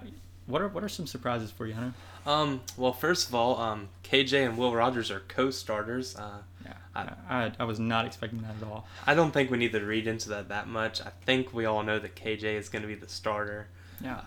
what 0.47 0.61
are 0.61 0.67
what 0.67 0.83
are 0.83 0.89
some 0.89 1.07
surprises 1.07 1.51
for 1.51 1.67
you, 1.67 1.73
Hunter? 1.73 1.93
Um, 2.25 2.61
well, 2.75 2.93
first 2.93 3.27
of 3.27 3.35
all, 3.35 3.59
um, 3.59 3.89
KJ 4.03 4.47
and 4.47 4.57
Will 4.57 4.73
Rogers 4.73 5.11
are 5.11 5.19
co-starters. 5.27 6.15
Uh, 6.15 6.39
yeah, 6.65 6.73
I, 6.95 7.11
I, 7.29 7.51
I, 7.59 7.63
was 7.65 7.79
not 7.79 8.07
expecting 8.07 8.41
that 8.41 8.55
at 8.59 8.67
all. 8.67 8.87
I 9.05 9.13
don't 9.13 9.31
think 9.31 9.51
we 9.51 9.59
need 9.59 9.73
to 9.73 9.79
read 9.85 10.07
into 10.07 10.29
that 10.29 10.49
that 10.49 10.67
much. 10.67 11.01
I 11.01 11.11
think 11.25 11.53
we 11.53 11.65
all 11.65 11.83
know 11.83 11.99
that 11.99 12.15
KJ 12.15 12.43
is 12.43 12.69
going 12.69 12.81
to 12.81 12.87
be 12.87 12.95
the 12.95 13.07
starter. 13.07 13.67
Yeah. 14.03 14.21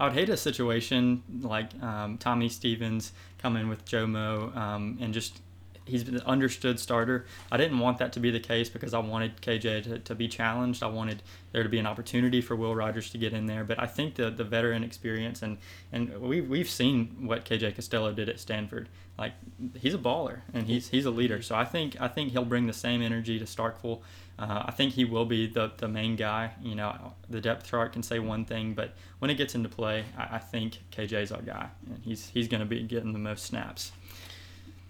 I 0.00 0.06
would 0.06 0.14
hate 0.14 0.28
a 0.28 0.36
situation 0.36 1.22
like 1.42 1.70
um, 1.82 2.18
Tommy 2.18 2.48
Stevens 2.48 3.12
coming 3.44 3.68
with 3.68 3.84
Jomo 3.84 4.56
um, 4.56 4.96
and 5.02 5.12
just 5.12 5.42
he's 5.86 6.08
an 6.08 6.20
understood 6.20 6.78
starter. 6.80 7.26
I 7.50 7.56
didn't 7.56 7.78
want 7.78 7.98
that 7.98 8.12
to 8.14 8.20
be 8.20 8.30
the 8.30 8.40
case 8.40 8.68
because 8.68 8.94
I 8.94 8.98
wanted 8.98 9.40
KJ 9.40 9.84
to, 9.84 9.98
to 9.98 10.14
be 10.14 10.28
challenged. 10.28 10.82
I 10.82 10.86
wanted 10.86 11.22
there 11.52 11.62
to 11.62 11.68
be 11.68 11.78
an 11.78 11.86
opportunity 11.86 12.40
for 12.40 12.56
Will 12.56 12.74
Rogers 12.74 13.10
to 13.10 13.18
get 13.18 13.32
in 13.32 13.46
there. 13.46 13.64
But 13.64 13.80
I 13.80 13.86
think 13.86 14.14
the, 14.14 14.30
the 14.30 14.44
veteran 14.44 14.84
experience 14.84 15.42
and, 15.42 15.58
and 15.92 16.20
we, 16.20 16.40
we've 16.40 16.70
seen 16.70 17.26
what 17.26 17.44
KJ 17.44 17.74
Costello 17.74 18.12
did 18.12 18.28
at 18.28 18.40
Stanford. 18.40 18.88
Like 19.18 19.34
he's 19.78 19.94
a 19.94 19.98
baller 19.98 20.40
and 20.52 20.66
he's 20.66 20.88
he's 20.88 21.04
a 21.04 21.10
leader. 21.10 21.40
So 21.40 21.54
I 21.54 21.64
think 21.64 22.00
I 22.00 22.08
think 22.08 22.32
he'll 22.32 22.44
bring 22.44 22.66
the 22.66 22.72
same 22.72 23.00
energy 23.00 23.38
to 23.38 23.44
Starkville 23.44 24.00
uh, 24.38 24.64
I 24.66 24.72
think 24.72 24.94
he 24.94 25.04
will 25.04 25.24
be 25.24 25.46
the, 25.46 25.70
the 25.76 25.86
main 25.86 26.16
guy. 26.16 26.52
You 26.60 26.74
know, 26.74 27.12
the 27.30 27.40
depth 27.40 27.66
chart 27.66 27.92
can 27.92 28.02
say 28.02 28.18
one 28.18 28.44
thing, 28.44 28.74
but 28.74 28.94
when 29.20 29.30
it 29.30 29.34
gets 29.34 29.54
into 29.54 29.68
play, 29.68 30.04
I, 30.18 30.36
I 30.36 30.38
think 30.38 30.78
KJ's 30.90 31.30
our 31.30 31.42
guy, 31.42 31.68
and 31.86 32.02
he's 32.02 32.28
he's 32.28 32.48
going 32.48 32.60
to 32.60 32.66
be 32.66 32.82
getting 32.82 33.12
the 33.12 33.18
most 33.18 33.44
snaps. 33.44 33.92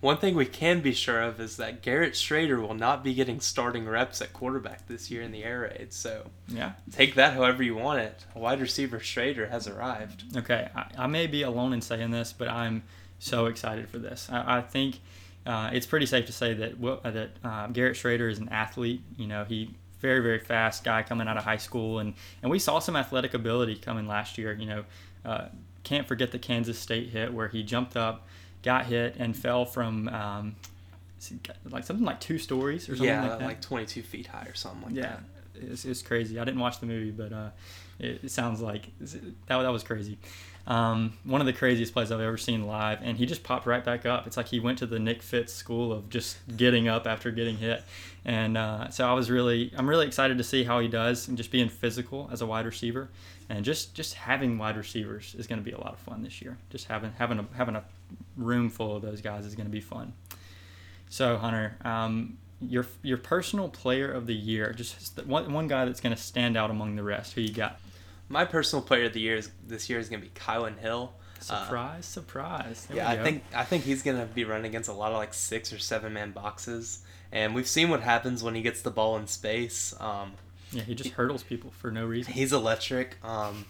One 0.04 0.18
thing 0.18 0.34
we 0.34 0.44
can 0.44 0.82
be 0.82 0.92
sure 0.92 1.22
of 1.22 1.40
is 1.40 1.56
that 1.56 1.80
Garrett 1.80 2.12
Shrader 2.12 2.60
will 2.60 2.74
not 2.74 3.02
be 3.02 3.14
getting 3.14 3.40
starting 3.40 3.88
reps 3.88 4.20
at 4.20 4.34
quarterback 4.34 4.86
this 4.86 5.10
year 5.10 5.22
in 5.22 5.32
the 5.32 5.42
air 5.42 5.60
raid. 5.60 5.94
So 5.94 6.26
yeah, 6.46 6.72
take 6.92 7.14
that 7.14 7.32
however 7.32 7.62
you 7.62 7.74
want 7.74 8.00
it. 8.00 8.26
Wide 8.34 8.60
receiver 8.60 8.98
Shrader 8.98 9.48
has 9.48 9.66
arrived. 9.66 10.36
Okay, 10.36 10.68
I, 10.76 10.84
I 10.98 11.06
may 11.06 11.26
be 11.26 11.40
alone 11.40 11.72
in 11.72 11.80
saying 11.80 12.10
this, 12.10 12.34
but 12.34 12.48
I'm 12.48 12.82
so 13.18 13.46
excited 13.46 13.88
for 13.88 13.96
this. 13.96 14.28
I, 14.30 14.58
I 14.58 14.60
think 14.60 15.00
uh, 15.46 15.70
it's 15.72 15.86
pretty 15.86 16.04
safe 16.04 16.26
to 16.26 16.32
say 16.32 16.52
that 16.52 16.74
uh, 16.84 17.10
that 17.10 17.30
uh, 17.42 17.68
Garrett 17.68 17.96
Shrader 17.96 18.30
is 18.30 18.38
an 18.38 18.50
athlete. 18.50 19.00
You 19.16 19.26
know, 19.26 19.44
he 19.44 19.74
very 20.00 20.20
very 20.20 20.38
fast 20.38 20.84
guy 20.84 21.02
coming 21.02 21.28
out 21.28 21.38
of 21.38 21.44
high 21.44 21.56
school, 21.56 22.00
and 22.00 22.12
and 22.42 22.50
we 22.50 22.58
saw 22.58 22.78
some 22.78 22.94
athletic 22.94 23.32
ability 23.32 23.76
coming 23.76 24.06
last 24.06 24.36
year. 24.36 24.52
You 24.52 24.66
know, 24.66 24.84
uh, 25.24 25.46
can't 25.82 26.06
forget 26.06 26.30
the 26.30 26.38
Kansas 26.38 26.78
State 26.78 27.08
hit 27.08 27.32
where 27.32 27.48
he 27.48 27.62
jumped 27.62 27.96
up, 27.96 28.26
got 28.64 28.86
hit, 28.86 29.16
and 29.18 29.36
fell 29.36 29.64
from. 29.64 30.08
Um, 30.08 30.56
like 31.70 31.84
something 31.84 32.04
like 32.04 32.20
two 32.20 32.36
stories 32.36 32.86
or 32.86 32.96
something 32.96 33.06
yeah, 33.06 33.26
like 33.26 33.38
that. 33.38 33.46
like 33.46 33.60
22 33.62 34.02
feet 34.02 34.26
high 34.26 34.44
or 34.44 34.54
something 34.54 34.82
like 34.82 34.94
yeah, 34.94 35.02
that. 35.02 35.22
Yeah, 35.54 35.70
it's, 35.70 35.86
it's 35.86 36.02
crazy. 36.02 36.38
I 36.38 36.44
didn't 36.44 36.60
watch 36.60 36.80
the 36.80 36.86
movie, 36.86 37.12
but 37.12 37.32
uh, 37.32 37.48
it, 37.98 38.24
it 38.24 38.30
sounds 38.30 38.60
like 38.60 38.88
that, 39.00 39.22
that 39.48 39.68
was 39.68 39.82
crazy. 39.82 40.18
Um, 40.66 41.12
one 41.24 41.42
of 41.42 41.46
the 41.46 41.52
craziest 41.52 41.92
plays 41.92 42.10
I've 42.10 42.20
ever 42.20 42.38
seen 42.38 42.66
live, 42.66 43.00
and 43.02 43.18
he 43.18 43.26
just 43.26 43.42
popped 43.42 43.66
right 43.66 43.84
back 43.84 44.06
up. 44.06 44.26
It's 44.26 44.36
like 44.36 44.48
he 44.48 44.60
went 44.60 44.78
to 44.78 44.86
the 44.86 44.98
Nick 44.98 45.22
Fitz 45.22 45.52
school 45.52 45.92
of 45.92 46.08
just 46.08 46.38
getting 46.56 46.88
up 46.88 47.06
after 47.06 47.30
getting 47.30 47.58
hit, 47.58 47.84
and 48.24 48.56
uh, 48.56 48.88
so 48.88 49.06
I 49.06 49.12
was 49.12 49.30
really, 49.30 49.72
I'm 49.76 49.88
really 49.88 50.06
excited 50.06 50.38
to 50.38 50.44
see 50.44 50.64
how 50.64 50.80
he 50.80 50.88
does, 50.88 51.28
and 51.28 51.36
just 51.36 51.50
being 51.50 51.68
physical 51.68 52.30
as 52.32 52.40
a 52.40 52.46
wide 52.46 52.64
receiver, 52.64 53.10
and 53.48 53.64
just 53.64 53.94
just 53.94 54.14
having 54.14 54.58
wide 54.58 54.76
receivers 54.76 55.34
is 55.38 55.46
going 55.46 55.58
to 55.58 55.64
be 55.64 55.72
a 55.72 55.78
lot 55.78 55.92
of 55.92 55.98
fun 55.98 56.22
this 56.22 56.40
year. 56.40 56.56
Just 56.70 56.86
having 56.86 57.12
having 57.18 57.38
a 57.38 57.46
having 57.54 57.76
a 57.76 57.84
room 58.36 58.70
full 58.70 58.96
of 58.96 59.02
those 59.02 59.20
guys 59.20 59.46
is 59.46 59.54
going 59.54 59.66
to 59.66 59.72
be 59.72 59.80
fun. 59.80 60.12
So 61.08 61.36
Hunter, 61.36 61.76
um, 61.84 62.38
your 62.60 62.86
your 63.02 63.18
personal 63.18 63.68
player 63.68 64.10
of 64.10 64.26
the 64.26 64.34
year, 64.34 64.72
just 64.72 65.18
one 65.26 65.52
one 65.52 65.68
guy 65.68 65.84
that's 65.84 66.00
going 66.00 66.14
to 66.14 66.20
stand 66.20 66.56
out 66.56 66.70
among 66.70 66.96
the 66.96 67.02
rest. 67.02 67.34
Who 67.34 67.40
you 67.40 67.52
got? 67.52 67.80
my 68.28 68.44
personal 68.44 68.82
player 68.82 69.06
of 69.06 69.12
the 69.12 69.20
year 69.20 69.36
is, 69.36 69.50
this 69.66 69.88
year 69.88 69.98
is 69.98 70.08
going 70.08 70.20
to 70.20 70.26
be 70.26 70.34
Kylan 70.34 70.78
Hill. 70.78 71.12
Surprise, 71.40 71.98
uh, 71.98 72.02
surprise. 72.02 72.86
There 72.86 72.96
yeah, 72.96 73.10
I 73.10 73.22
think 73.22 73.44
I 73.54 73.64
think 73.64 73.84
he's 73.84 74.02
going 74.02 74.18
to 74.18 74.24
be 74.24 74.44
running 74.44 74.66
against 74.66 74.88
a 74.88 74.94
lot 74.94 75.12
of 75.12 75.18
like 75.18 75.34
six 75.34 75.74
or 75.74 75.78
seven 75.78 76.14
man 76.14 76.30
boxes, 76.30 77.00
and 77.32 77.54
we've 77.54 77.66
seen 77.66 77.90
what 77.90 78.00
happens 78.00 78.42
when 78.42 78.54
he 78.54 78.62
gets 78.62 78.80
the 78.80 78.90
ball 78.90 79.18
in 79.18 79.26
space. 79.26 79.94
Um, 80.00 80.32
yeah, 80.74 80.82
he 80.82 80.94
just 80.94 81.10
hurdles 81.10 81.42
people 81.42 81.70
for 81.70 81.90
no 81.90 82.04
reason. 82.06 82.32
He's 82.32 82.52
electric. 82.52 83.16
Um, 83.24 83.66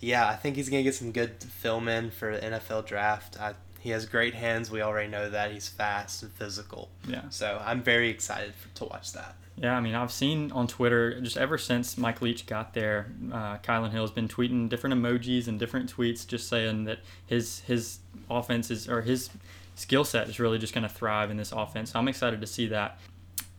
yeah, 0.00 0.28
I 0.28 0.36
think 0.36 0.56
he's 0.56 0.68
going 0.68 0.82
to 0.82 0.84
get 0.84 0.94
some 0.94 1.12
good 1.12 1.42
film 1.42 1.88
in 1.88 2.10
for 2.10 2.36
the 2.36 2.46
NFL 2.46 2.86
draft. 2.86 3.40
I, 3.40 3.54
he 3.80 3.90
has 3.90 4.06
great 4.06 4.34
hands. 4.34 4.70
We 4.70 4.82
already 4.82 5.08
know 5.08 5.30
that. 5.30 5.52
He's 5.52 5.68
fast 5.68 6.22
and 6.22 6.32
physical. 6.32 6.88
Yeah. 7.06 7.22
So 7.30 7.60
I'm 7.64 7.82
very 7.82 8.08
excited 8.08 8.54
for, 8.54 8.68
to 8.76 8.84
watch 8.84 9.12
that. 9.12 9.36
Yeah, 9.56 9.76
I 9.76 9.80
mean, 9.80 9.94
I've 9.94 10.12
seen 10.12 10.50
on 10.52 10.66
Twitter 10.66 11.20
just 11.20 11.36
ever 11.36 11.58
since 11.58 11.98
Mike 11.98 12.22
Leach 12.22 12.46
got 12.46 12.74
there, 12.74 13.12
uh, 13.32 13.58
Kylan 13.58 13.90
Hill 13.90 14.02
has 14.02 14.10
been 14.10 14.28
tweeting 14.28 14.68
different 14.68 14.94
emojis 14.94 15.46
and 15.46 15.58
different 15.58 15.94
tweets, 15.94 16.26
just 16.26 16.48
saying 16.48 16.84
that 16.84 17.00
his 17.26 17.60
his 17.60 17.98
offense 18.30 18.70
is 18.70 18.88
or 18.88 19.02
his 19.02 19.30
skill 19.74 20.04
set 20.04 20.28
is 20.28 20.40
really 20.40 20.58
just 20.58 20.74
going 20.74 20.82
to 20.82 20.88
thrive 20.88 21.30
in 21.30 21.36
this 21.36 21.52
offense. 21.52 21.92
So 21.92 21.98
I'm 21.98 22.08
excited 22.08 22.40
to 22.40 22.46
see 22.46 22.66
that. 22.68 22.98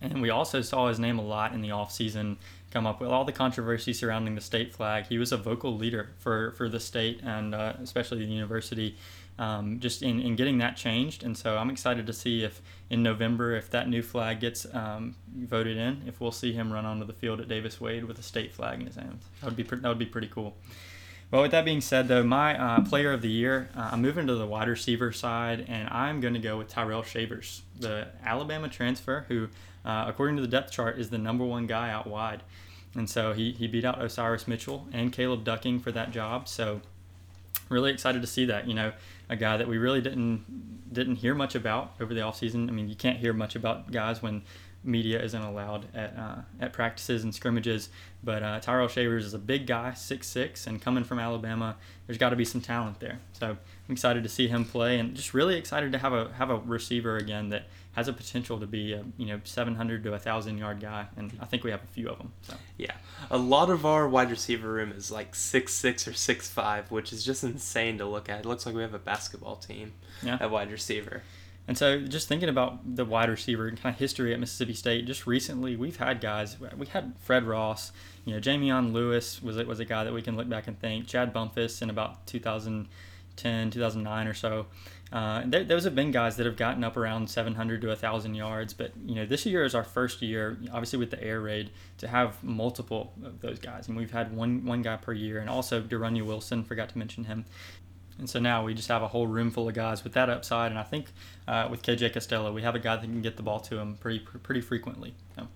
And 0.01 0.22
we 0.22 0.30
also 0.30 0.62
saw 0.62 0.89
his 0.89 1.00
name 1.00 1.20
a 1.20 1.24
lot 1.24 1.53
in 1.53 1.62
the 1.62 1.70
offseason 1.70 2.38
come 2.74 2.88
up 2.88 3.00
with 3.00 3.10
all 3.10 3.24
the 3.24 3.32
controversy 3.32 3.94
surrounding 3.94 4.36
the 4.36 4.42
state 4.42 4.74
flag. 4.74 5.06
He 5.06 5.20
was 5.20 5.32
a 5.32 5.38
vocal 5.38 5.77
leader 5.77 6.10
for, 6.18 6.51
for 6.53 6.68
the 6.68 6.80
state 6.80 7.22
and 7.24 7.53
uh, 7.53 7.74
especially 7.82 8.25
the 8.25 8.32
university 8.32 8.98
um, 9.39 9.80
just 9.80 10.01
in, 10.01 10.20
in 10.20 10.36
getting 10.36 10.58
that 10.58 10.75
changed. 10.75 11.24
And 11.24 11.38
so 11.38 11.58
I'm 11.58 11.70
excited 11.70 12.08
to 12.08 12.13
see 12.13 12.44
if 12.44 12.62
in 12.89 13.03
November, 13.03 13.56
if 13.56 13.70
that 13.72 13.88
new 13.88 14.01
flag 14.01 14.39
gets 14.39 14.65
um, 14.74 15.15
voted 15.36 15.77
in, 15.77 16.03
if 16.08 16.20
we'll 16.20 16.32
see 16.32 16.53
him 16.53 16.72
run 16.74 16.86
onto 16.86 17.06
the 17.06 17.13
field 17.13 17.39
at 17.39 17.48
Davis 17.48 17.80
Wade 17.80 18.06
with 18.06 18.20
a 18.20 18.24
state 18.24 18.53
flag 18.53 18.80
in 18.80 18.88
his 18.88 18.96
hands. 18.96 19.24
That 19.42 19.48
would 19.48 19.56
be 19.56 19.63
that 19.63 19.88
would 19.88 20.00
be 20.00 20.06
pretty 20.06 20.27
cool. 20.27 20.56
Well, 21.32 21.42
with 21.42 21.51
that 21.51 21.65
being 21.65 21.82
said, 21.82 22.08
though, 22.10 22.22
my 22.22 22.56
uh, 22.56 22.82
player 22.82 23.12
of 23.12 23.24
the 23.24 23.30
year, 23.30 23.70
uh, 23.75 23.89
I'm 23.94 24.03
moving 24.03 24.27
to 24.27 24.36
the 24.36 24.46
wide 24.46 24.68
receiver 24.68 25.12
side, 25.12 25.65
and 25.68 25.89
I'm 25.89 26.22
going 26.22 26.36
to 26.36 26.39
go 26.39 26.60
with 26.60 26.68
Tyrell 26.68 27.01
Shavers, 27.01 27.63
the 27.80 28.10
Alabama 28.24 28.70
transfer, 28.70 29.25
who, 29.30 29.48
uh, 29.86 30.06
according 30.08 30.36
to 30.38 30.42
the 30.42 30.48
depth 30.48 30.72
chart, 30.72 30.98
is 31.00 31.10
the 31.10 31.18
number 31.18 31.46
one 31.46 31.68
guy 31.68 31.90
out 31.90 32.08
wide. 32.08 32.44
And 32.96 33.10
so 33.10 33.34
he, 33.34 33.52
he 33.54 33.68
beat 33.68 33.86
out 33.86 34.00
Osirus 34.00 34.48
Mitchell 34.48 34.88
and 34.94 35.12
Caleb 35.12 35.44
Ducking 35.44 35.80
for 35.80 35.92
that 35.92 36.12
job. 36.12 36.48
So 36.48 36.82
really 37.70 37.92
excited 37.92 38.22
to 38.22 38.28
see 38.28 38.46
that. 38.46 38.68
You 38.68 38.74
know, 38.74 38.94
a 39.30 39.36
guy 39.36 39.58
that 39.58 39.68
we 39.68 39.78
really 39.78 40.02
didn't 40.02 40.94
didn't 40.94 41.16
hear 41.16 41.34
much 41.34 41.56
about 41.56 41.94
over 42.00 42.13
the 42.13 42.22
offseason. 42.22 42.70
I 42.70 42.72
mean, 42.72 42.88
you 42.88 42.96
can't 42.96 43.18
hear 43.18 43.34
much 43.34 43.56
about 43.56 43.92
guys 43.92 44.22
when 44.22 44.44
media 44.84 45.24
isn't 45.24 45.42
allowed 45.42 45.86
at 45.96 46.16
uh, 46.18 46.36
at 46.60 46.74
practices 46.74 47.24
and 47.24 47.34
scrimmages. 47.34 47.90
But 48.24 48.44
uh, 48.44 48.60
Tyrell 48.60 48.88
Shavers 48.88 49.25
is 49.25 49.34
a 49.34 49.40
big 49.40 49.66
guy, 49.66 49.94
six 49.94 50.28
six, 50.28 50.68
and 50.68 50.82
coming 50.82 51.04
from 51.04 51.20
Alabama, 51.20 51.78
there's 52.06 52.18
got 52.18 52.30
to 52.30 52.36
be 52.36 52.46
some 52.46 52.62
talent 52.62 53.00
there. 53.00 53.20
So 53.34 53.48
I'm 53.48 53.92
excited 53.92 54.24
to 54.24 54.30
see 54.30 54.48
him 54.48 54.66
play, 54.66 55.00
and 55.00 55.16
just 55.16 55.34
really 55.34 55.56
excited 55.56 55.92
to 55.94 55.98
have 55.98 56.13
a 56.13 56.32
have 56.34 56.50
a 56.50 56.58
receiver 56.58 57.18
again 57.18 57.50
that 57.50 57.63
has 57.94 58.08
a 58.08 58.14
potential 58.14 58.60
to 58.60 58.68
be 58.68 58.94
a 58.94 59.04
you 59.18 59.26
know 59.26 59.40
700 59.44 60.04
to 60.04 60.12
1,000 60.12 60.58
yard 60.58 60.80
guy, 60.80 61.08
and 61.16 61.32
I 61.40 61.46
think 61.46 61.64
we 61.64 61.72
have 61.72 61.84
a 61.84 61.88
few 61.88 62.10
of 62.10 62.18
them. 62.18 62.34
So. 62.42 62.56
Yeah, 62.78 62.96
a 63.32 63.38
lot 63.38 63.70
of 63.70 63.86
our 63.86 64.08
wide 64.08 64.30
receiver 64.30 64.72
room 64.72 64.92
is 64.92 65.12
like 65.12 65.36
six 65.36 65.74
six 65.74 66.08
or 66.08 66.14
six 66.14 66.50
five, 66.50 66.92
which 66.92 67.14
is 67.14 67.24
just 67.24 67.44
insane 67.44 67.98
to 68.00 68.06
look 68.06 68.30
at. 68.30 68.40
It 68.40 68.46
looks 68.46 68.66
like 68.66 68.76
we 68.76 68.82
have 68.82 68.94
a 68.94 69.00
basketball 69.00 69.56
team 69.56 69.94
yeah. 70.22 70.38
at 70.40 70.52
wide 70.52 70.72
receiver. 70.72 71.24
And 71.68 71.78
so, 71.78 72.02
just 72.02 72.28
thinking 72.28 72.50
about 72.50 72.96
the 72.96 73.06
wide 73.06 73.30
receiver 73.30 73.70
kind 73.72 73.94
of 73.94 74.00
history 74.00 74.34
at 74.34 74.40
Mississippi 74.40 74.74
State, 74.74 75.06
just 75.06 75.26
recently 75.26 75.78
we've 75.78 75.96
had 75.96 76.20
guys. 76.20 76.58
We 76.78 76.88
had 76.88 77.14
Fred 77.22 77.46
Ross, 77.46 77.94
you 78.26 78.34
know, 78.34 78.40
Jameon 78.40 78.92
Lewis 78.92 79.42
was 79.42 79.58
was 79.66 79.80
a 79.80 79.86
guy 79.86 80.04
that 80.04 80.14
we 80.14 80.22
can 80.22 80.36
look 80.36 80.50
back 80.50 80.68
and 80.68 80.78
think. 80.78 81.08
Chad 81.08 81.34
Bumphis 81.34 81.82
in 81.82 81.90
about 81.90 82.28
2010, 82.28 83.72
2009 83.72 84.28
or 84.28 84.34
so. 84.34 84.66
Uh, 85.13 85.43
th- 85.43 85.67
those 85.67 85.84
have 85.84 85.93
been 85.93 86.10
guys 86.10 86.38
that 86.38 86.48
have 86.48 86.58
gotten 86.58 86.84
up 86.84 86.98
around 86.98 87.29
700 87.29 87.82
to 87.82 87.88
1,000 87.89 88.34
yards. 88.34 88.74
But 88.74 88.93
you 89.05 89.13
know, 89.13 89.27
this 89.27 89.46
year 89.46 89.63
is 89.63 89.75
our 89.75 89.84
first 89.84 90.24
year, 90.24 90.58
obviously 90.72 90.98
with 90.98 91.12
the 91.12 91.24
air 91.24 91.39
raid, 91.39 91.70
to 92.00 92.08
have 92.08 92.43
multiple 92.43 93.13
of 93.24 93.39
those 93.39 93.60
guys, 93.60 93.88
and 93.88 93.96
we've 93.96 94.12
had 94.12 94.36
one 94.36 94.65
one 94.65 94.82
guy 94.82 94.98
per 94.98 95.13
year, 95.13 95.39
and 95.39 95.50
also 95.50 95.82
De'Runnya 95.82 96.25
Wilson. 96.25 96.63
Forgot 96.63 96.89
to 96.89 96.98
mention 96.98 97.25
him. 97.25 97.46
And 98.17 98.29
so 98.29 98.39
now 98.39 98.63
we 98.63 98.74
just 98.74 98.89
have 98.89 99.01
a 99.01 99.08
whole 99.08 99.27
room 99.27 99.51
full 99.51 99.67
of 99.67 99.75
guys 99.75 100.03
with 100.03 100.13
that 100.13 100.29
upside. 100.29 100.72
And 100.72 100.79
I 100.79 100.84
think 100.84 101.12
uh, 101.48 101.67
with 101.70 101.82
KJ 101.82 102.13
Costello, 102.13 102.51
we 102.51 102.62
have 102.63 102.75
a 102.75 102.79
guy 102.79 102.96
that 102.96 103.01
can 103.01 103.22
get 103.22 103.38
the 103.38 103.43
ball 103.43 103.60
to 103.62 103.77
him 103.77 103.96
pretty 103.96 104.20
pretty 104.20 104.62
frequently. 104.62 105.13
So. 105.36 105.48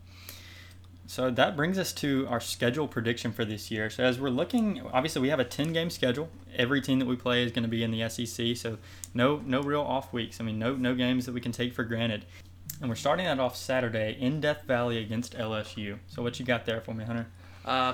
So 1.07 1.31
that 1.31 1.55
brings 1.55 1.77
us 1.79 1.93
to 1.93 2.27
our 2.29 2.41
schedule 2.41 2.85
prediction 2.85 3.31
for 3.31 3.45
this 3.45 3.71
year. 3.71 3.89
So 3.89 4.03
as 4.03 4.19
we're 4.19 4.29
looking, 4.29 4.81
obviously 4.91 5.21
we 5.21 5.29
have 5.29 5.39
a 5.39 5.45
10 5.45 5.71
game 5.71 5.89
schedule. 5.89 6.29
Every 6.55 6.81
team 6.81 6.99
that 6.99 7.05
we 7.05 7.15
play 7.15 7.43
is 7.43 7.51
going 7.53 7.63
to 7.63 7.69
be 7.69 7.81
in 7.81 7.91
the 7.91 8.07
SEC. 8.09 8.57
So 8.57 8.77
no 9.13 9.37
no 9.45 9.61
real 9.61 9.81
off 9.81 10.11
weeks. 10.11 10.41
I 10.41 10.43
mean 10.43 10.59
no 10.59 10.75
no 10.75 10.93
games 10.93 11.25
that 11.25 11.31
we 11.31 11.39
can 11.39 11.53
take 11.53 11.73
for 11.73 11.85
granted. 11.85 12.25
And 12.81 12.89
we're 12.89 12.95
starting 12.95 13.25
that 13.25 13.39
off 13.39 13.55
Saturday 13.55 14.17
in 14.19 14.41
Death 14.41 14.63
Valley 14.63 14.97
against 14.97 15.35
LSU. 15.37 15.97
So 16.07 16.21
what 16.21 16.39
you 16.39 16.45
got 16.45 16.65
there 16.65 16.81
for 16.81 16.93
me, 16.93 17.05
Hunter? 17.05 17.27
Uh, 17.65 17.93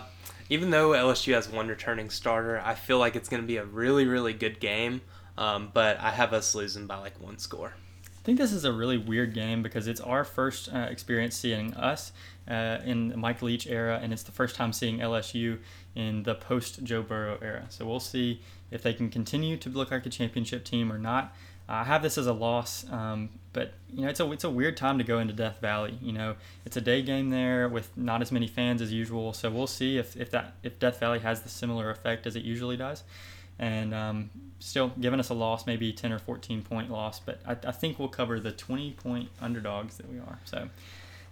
even 0.50 0.72
though 0.72 0.90
LSU 0.90 1.34
has 1.36 1.48
one 1.48 1.68
returning 1.68 2.10
starter, 2.10 2.62
I 2.66 2.74
feel 2.74 2.98
like 2.98 3.16
it's 3.16 3.30
going 3.30 3.42
to 3.42 3.48
be 3.48 3.58
a 3.58 3.66
really, 3.66 4.06
really 4.06 4.34
good 4.34 4.60
game. 4.60 5.02
Um, 5.38 5.70
but 5.74 6.00
I 6.00 6.10
have 6.10 6.34
us 6.34 6.54
losing 6.54 6.86
by 6.86 6.98
like 6.98 7.20
one 7.22 7.38
score. 7.38 7.74
I 8.06 8.26
think 8.26 8.38
this 8.38 8.54
is 8.54 8.64
a 8.64 8.72
really 8.72 8.98
weird 8.98 9.34
game 9.34 9.62
because 9.62 9.88
it's 9.88 10.00
our 10.00 10.24
first 10.24 10.74
uh, 10.74 10.88
experience 10.90 11.36
seeing 11.36 11.74
us 11.74 12.14
uh, 12.50 12.80
in 12.86 13.10
the 13.10 13.18
Mike 13.18 13.42
Leach 13.42 13.68
era, 13.68 14.00
and 14.02 14.12
it's 14.12 14.24
the 14.24 14.32
first 14.32 14.56
time 14.56 14.74
seeing 14.74 15.00
LSU 15.00 15.60
in 15.96 16.24
the 16.24 16.36
post 16.36 16.84
Joe 16.84 17.02
Burrow 17.02 17.38
era. 17.42 17.66
So 17.70 17.86
we'll 17.86 18.00
see 18.00 18.42
if 18.72 18.82
they 18.82 18.94
can 18.94 19.10
continue 19.10 19.58
to 19.58 19.70
look 19.70 19.92
like 19.92 20.06
a 20.06 20.10
championship 20.10 20.64
team 20.64 20.92
or 20.92 20.98
not. 20.98 21.34
I 21.68 21.86
have 21.86 22.02
this 22.02 22.18
as 22.18 22.28
a 22.28 22.34
loss, 22.34 22.86
um, 22.92 23.30
but 23.54 23.74
you 23.90 24.02
know 24.02 24.10
it's 24.10 24.20
a 24.20 24.30
it's 24.32 24.44
a 24.44 24.50
weird 24.50 24.76
time 24.76 24.98
to 24.98 25.04
go 25.04 25.20
into 25.20 25.34
Death 25.34 25.62
Valley. 25.62 25.98
You 26.02 26.12
know 26.12 26.36
it's 26.66 26.76
a 26.76 26.82
day 26.82 27.02
game 27.02 27.30
there 27.30 27.70
with 27.70 27.96
not 27.98 28.22
as 28.22 28.32
many 28.32 28.48
fans 28.48 28.82
as 28.82 28.92
usual. 28.92 29.32
So 29.32 29.50
we'll 29.50 29.68
see 29.68 29.98
if, 29.98 30.18
if 30.18 30.30
that 30.32 30.56
if 30.62 30.78
Death 30.80 31.00
Valley 31.00 31.20
has 31.20 31.42
the 31.42 31.50
similar 31.50 31.90
effect 31.90 32.28
as 32.28 32.36
it 32.36 32.44
usually 32.44 32.76
does, 32.76 33.04
and 33.60 33.94
um, 33.94 34.30
still 34.60 34.92
giving 35.00 35.22
us 35.22 35.30
a 35.30 35.34
loss, 35.34 35.66
maybe 35.66 35.94
ten 35.94 36.12
or 36.12 36.20
fourteen 36.20 36.64
point 36.64 36.92
loss. 36.92 37.22
But 37.22 37.40
I, 37.48 37.56
I 37.66 37.72
think 37.72 37.98
we'll 37.98 38.10
cover 38.10 38.42
the 38.42 38.52
twenty 38.52 38.92
point 38.92 39.30
underdogs 39.42 39.96
that 39.98 40.10
we 40.12 40.20
are. 40.20 40.40
So. 40.44 40.68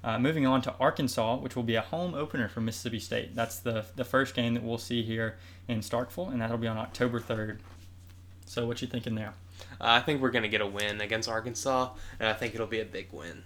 Uh, 0.03 0.17
moving 0.17 0.47
on 0.47 0.61
to 0.63 0.73
Arkansas, 0.79 1.37
which 1.37 1.55
will 1.55 1.63
be 1.63 1.75
a 1.75 1.81
home 1.81 2.15
opener 2.15 2.47
for 2.47 2.59
Mississippi 2.61 2.99
State. 2.99 3.35
That's 3.35 3.59
the 3.59 3.85
the 3.95 4.05
first 4.05 4.33
game 4.33 4.55
that 4.55 4.63
we'll 4.63 4.77
see 4.79 5.03
here 5.03 5.37
in 5.67 5.81
Starkville, 5.81 6.31
and 6.31 6.41
that'll 6.41 6.57
be 6.57 6.67
on 6.67 6.77
October 6.77 7.19
3rd. 7.19 7.59
So, 8.45 8.65
what 8.65 8.81
you 8.81 8.87
thinking 8.87 9.15
there? 9.15 9.33
Uh, 9.79 9.85
I 9.85 9.99
think 10.01 10.21
we're 10.21 10.31
going 10.31 10.43
to 10.43 10.49
get 10.49 10.61
a 10.61 10.67
win 10.67 11.01
against 11.01 11.29
Arkansas, 11.29 11.91
and 12.19 12.27
I 12.27 12.33
think 12.33 12.55
it'll 12.55 12.67
be 12.67 12.79
a 12.81 12.85
big 12.85 13.07
win. 13.13 13.43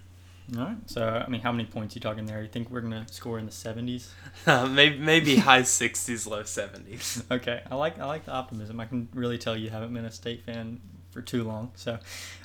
All 0.57 0.63
right. 0.63 0.77
So, 0.85 1.23
I 1.25 1.29
mean, 1.29 1.41
how 1.41 1.51
many 1.51 1.65
points 1.65 1.95
are 1.95 1.97
you 1.97 2.01
talking 2.01 2.25
there? 2.25 2.41
You 2.41 2.47
think 2.47 2.69
we're 2.69 2.81
going 2.81 3.05
to 3.05 3.13
score 3.13 3.39
in 3.39 3.45
the 3.45 3.51
70s? 3.51 4.07
Uh, 4.47 4.67
maybe 4.67 4.99
maybe 4.99 5.37
high 5.37 5.63
60s, 5.63 6.27
low 6.27 6.43
70s. 6.43 7.23
Okay. 7.31 7.63
I 7.69 7.75
like 7.75 7.99
I 7.99 8.05
like 8.05 8.25
the 8.25 8.31
optimism. 8.31 8.79
I 8.79 8.85
can 8.85 9.07
really 9.13 9.39
tell 9.39 9.57
you 9.57 9.71
haven't 9.71 9.93
been 9.93 10.05
a 10.05 10.11
state 10.11 10.43
fan 10.43 10.79
for 11.09 11.21
too 11.21 11.43
long. 11.43 11.71
So, 11.75 11.93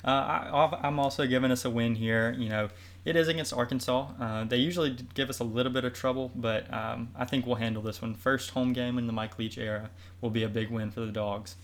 uh, 0.03 0.07
I, 0.07 0.79
I'm 0.81 0.99
also 0.99 1.27
giving 1.27 1.51
us 1.51 1.63
a 1.63 1.69
win 1.69 1.93
here. 1.93 2.35
You 2.37 2.49
know, 2.49 2.69
it 3.03 3.15
is 3.15 3.27
against 3.27 3.53
Arkansas. 3.53 4.07
Uh, 4.19 4.43
they 4.43 4.57
usually 4.57 4.95
give 5.13 5.29
us 5.29 5.39
a 5.39 5.43
little 5.43 5.71
bit 5.71 5.85
of 5.85 5.93
trouble, 5.93 6.31
but 6.35 6.71
um, 6.73 7.09
I 7.15 7.25
think 7.25 7.45
we'll 7.45 7.55
handle 7.55 7.81
this 7.81 8.01
one. 8.01 8.13
First 8.13 8.51
home 8.51 8.73
game 8.73 8.97
in 8.97 9.07
the 9.07 9.13
Mike 9.13 9.39
Leach 9.39 9.57
era 9.57 9.89
will 10.21 10.29
be 10.29 10.43
a 10.43 10.49
big 10.49 10.69
win 10.69 10.91
for 10.91 11.01
the 11.01 11.11
Dogs. 11.11 11.55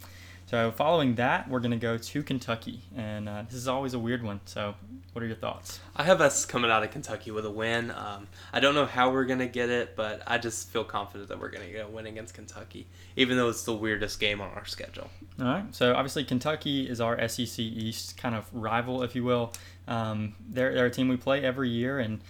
So 0.47 0.71
following 0.71 1.15
that, 1.15 1.49
we're 1.49 1.59
going 1.59 1.71
to 1.71 1.77
go 1.77 1.97
to 1.97 2.23
Kentucky, 2.23 2.79
and 2.95 3.27
uh, 3.27 3.43
this 3.49 3.55
is 3.55 3.67
always 3.67 3.93
a 3.93 3.99
weird 3.99 4.23
one. 4.23 4.39
So, 4.45 4.75
what 5.11 5.21
are 5.21 5.27
your 5.27 5.35
thoughts? 5.35 5.81
I 5.93 6.03
have 6.03 6.21
us 6.21 6.45
coming 6.45 6.71
out 6.71 6.83
of 6.83 6.91
Kentucky 6.91 7.31
with 7.31 7.45
a 7.45 7.51
win. 7.51 7.91
Um, 7.91 8.29
I 8.53 8.61
don't 8.61 8.73
know 8.73 8.85
how 8.85 9.11
we're 9.11 9.25
going 9.25 9.39
to 9.39 9.47
get 9.47 9.69
it, 9.69 9.97
but 9.97 10.21
I 10.25 10.37
just 10.37 10.69
feel 10.69 10.85
confident 10.85 11.27
that 11.27 11.41
we're 11.41 11.49
going 11.49 11.65
to 11.65 11.71
get 11.73 11.85
a 11.85 11.89
win 11.89 12.05
against 12.05 12.33
Kentucky, 12.33 12.87
even 13.17 13.35
though 13.35 13.49
it's 13.49 13.65
the 13.65 13.73
weirdest 13.73 14.21
game 14.21 14.39
on 14.39 14.49
our 14.51 14.63
schedule. 14.63 15.09
All 15.37 15.47
right. 15.47 15.75
So 15.75 15.93
obviously 15.93 16.23
Kentucky 16.23 16.89
is 16.89 17.01
our 17.01 17.27
SEC 17.27 17.59
East 17.59 18.15
kind 18.15 18.33
of 18.33 18.45
rival, 18.53 19.03
if 19.03 19.17
you 19.17 19.25
will. 19.25 19.51
Um, 19.85 20.33
they're 20.47 20.73
they're 20.73 20.85
a 20.85 20.91
team 20.91 21.09
we 21.09 21.17
play 21.17 21.43
every 21.43 21.67
year, 21.67 21.99
and 21.99 22.21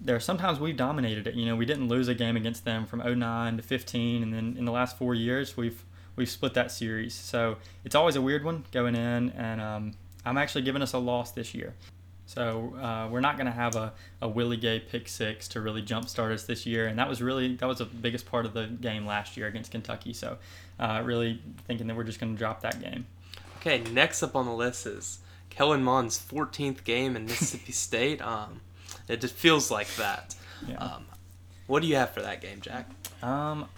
there 0.00 0.20
sometimes 0.20 0.60
we've 0.60 0.76
dominated 0.76 1.26
it. 1.26 1.34
You 1.34 1.46
know, 1.46 1.56
we 1.56 1.66
didn't 1.66 1.88
lose 1.88 2.06
a 2.06 2.14
game 2.14 2.36
against 2.36 2.64
them 2.64 2.86
from 2.86 3.00
09 3.00 3.56
to 3.56 3.64
15, 3.64 4.22
and 4.22 4.32
then 4.32 4.54
in 4.56 4.64
the 4.64 4.72
last 4.72 4.96
four 4.96 5.16
years 5.16 5.56
we've 5.56 5.82
we've 6.18 6.28
split 6.28 6.52
that 6.54 6.70
series. 6.70 7.14
So 7.14 7.56
it's 7.84 7.94
always 7.94 8.16
a 8.16 8.20
weird 8.20 8.44
one 8.44 8.64
going 8.72 8.94
in, 8.94 9.30
and 9.30 9.60
um, 9.60 9.94
I'm 10.26 10.36
actually 10.36 10.62
giving 10.62 10.82
us 10.82 10.92
a 10.92 10.98
loss 10.98 11.30
this 11.30 11.54
year. 11.54 11.74
So 12.26 12.74
uh, 12.76 13.08
we're 13.10 13.20
not 13.20 13.38
going 13.38 13.46
to 13.46 13.52
have 13.52 13.74
a, 13.74 13.94
a 14.20 14.28
Willie 14.28 14.58
Gay 14.58 14.80
pick 14.80 15.08
six 15.08 15.48
to 15.48 15.62
really 15.62 15.80
jumpstart 15.80 16.32
us 16.32 16.44
this 16.44 16.66
year, 16.66 16.86
and 16.88 16.98
that 16.98 17.08
was 17.08 17.22
really 17.22 17.56
that 17.56 17.66
was 17.66 17.78
the 17.78 17.86
biggest 17.86 18.26
part 18.26 18.44
of 18.44 18.52
the 18.52 18.66
game 18.66 19.06
last 19.06 19.38
year 19.38 19.46
against 19.46 19.70
Kentucky. 19.70 20.12
So 20.12 20.36
uh, 20.78 21.00
really 21.02 21.40
thinking 21.66 21.86
that 21.86 21.96
we're 21.96 22.04
just 22.04 22.20
going 22.20 22.34
to 22.34 22.38
drop 22.38 22.60
that 22.60 22.82
game. 22.82 23.06
Okay, 23.60 23.82
next 23.92 24.22
up 24.22 24.36
on 24.36 24.44
the 24.44 24.52
list 24.52 24.86
is 24.86 25.20
Kellen 25.48 25.82
Mond's 25.82 26.18
14th 26.18 26.84
game 26.84 27.16
in 27.16 27.24
Mississippi 27.24 27.72
State. 27.88 28.20
Um, 28.20 28.60
it 29.08 29.22
just 29.22 29.34
feels 29.34 29.70
like 29.70 29.92
that. 29.96 30.34
Yeah. 30.68 30.76
Um, 30.76 31.06
what 31.66 31.80
do 31.80 31.88
you 31.88 31.96
have 31.96 32.10
for 32.10 32.20
that 32.20 32.42
game, 32.42 32.60
Jack? 32.60 32.90
Um, 33.22 33.68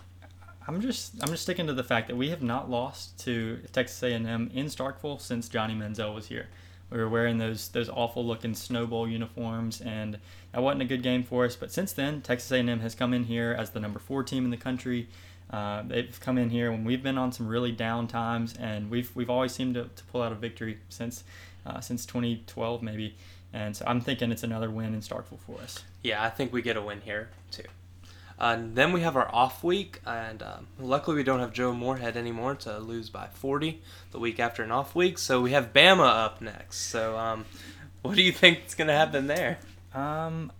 I'm 0.66 0.80
just 0.80 1.14
I'm 1.22 1.28
just 1.30 1.42
sticking 1.42 1.66
to 1.66 1.72
the 1.72 1.84
fact 1.84 2.08
that 2.08 2.16
we 2.16 2.30
have 2.30 2.42
not 2.42 2.70
lost 2.70 3.18
to 3.24 3.58
Texas 3.72 4.02
A&M 4.02 4.50
in 4.54 4.66
Starkville 4.66 5.20
since 5.20 5.48
Johnny 5.48 5.74
Manziel 5.74 6.14
was 6.14 6.26
here. 6.26 6.48
We 6.90 6.98
were 6.98 7.08
wearing 7.08 7.38
those 7.38 7.68
those 7.68 7.88
awful 7.88 8.24
looking 8.24 8.54
snowball 8.54 9.08
uniforms, 9.08 9.80
and 9.80 10.18
that 10.52 10.62
wasn't 10.62 10.82
a 10.82 10.86
good 10.86 11.02
game 11.02 11.22
for 11.22 11.44
us. 11.44 11.56
But 11.56 11.72
since 11.72 11.92
then, 11.92 12.20
Texas 12.20 12.50
A&M 12.50 12.80
has 12.80 12.94
come 12.94 13.14
in 13.14 13.24
here 13.24 13.54
as 13.56 13.70
the 13.70 13.80
number 13.80 13.98
four 13.98 14.22
team 14.22 14.44
in 14.44 14.50
the 14.50 14.56
country. 14.56 15.08
Uh, 15.50 15.82
they've 15.82 16.18
come 16.20 16.38
in 16.38 16.50
here 16.50 16.70
when 16.70 16.84
we've 16.84 17.02
been 17.02 17.18
on 17.18 17.32
some 17.32 17.48
really 17.48 17.72
down 17.72 18.06
times, 18.06 18.54
and 18.56 18.90
we've 18.90 19.14
we've 19.14 19.30
always 19.30 19.52
seemed 19.52 19.74
to, 19.74 19.84
to 19.84 20.04
pull 20.04 20.22
out 20.22 20.32
a 20.32 20.36
victory 20.36 20.78
since 20.88 21.24
uh, 21.64 21.80
since 21.80 22.04
2012 22.06 22.82
maybe. 22.82 23.16
And 23.52 23.76
so 23.76 23.84
I'm 23.86 24.00
thinking 24.00 24.30
it's 24.30 24.44
another 24.44 24.70
win 24.70 24.94
in 24.94 25.00
Starkville 25.00 25.40
for 25.40 25.60
us. 25.60 25.82
Yeah, 26.02 26.22
I 26.22 26.30
think 26.30 26.52
we 26.52 26.62
get 26.62 26.76
a 26.76 26.82
win 26.82 27.00
here 27.00 27.30
too. 27.50 27.64
Then 28.40 28.92
we 28.92 29.02
have 29.02 29.16
our 29.16 29.32
off 29.34 29.62
week, 29.62 30.00
and 30.06 30.42
um, 30.42 30.66
luckily 30.78 31.16
we 31.16 31.22
don't 31.22 31.40
have 31.40 31.52
Joe 31.52 31.72
Moorhead 31.74 32.16
anymore 32.16 32.54
to 32.56 32.78
lose 32.78 33.10
by 33.10 33.26
40 33.26 33.82
the 34.12 34.18
week 34.18 34.40
after 34.40 34.62
an 34.62 34.72
off 34.72 34.94
week. 34.94 35.18
So 35.18 35.40
we 35.40 35.52
have 35.52 35.72
Bama 35.72 36.06
up 36.06 36.40
next. 36.40 36.78
So 36.78 37.16
um, 37.18 37.44
what 38.02 38.16
do 38.16 38.22
you 38.22 38.32
think 38.32 38.66
is 38.66 38.74
going 38.74 38.88
to 38.88 38.94
happen 38.94 39.26
there? 39.26 39.58
Um, 39.94 40.52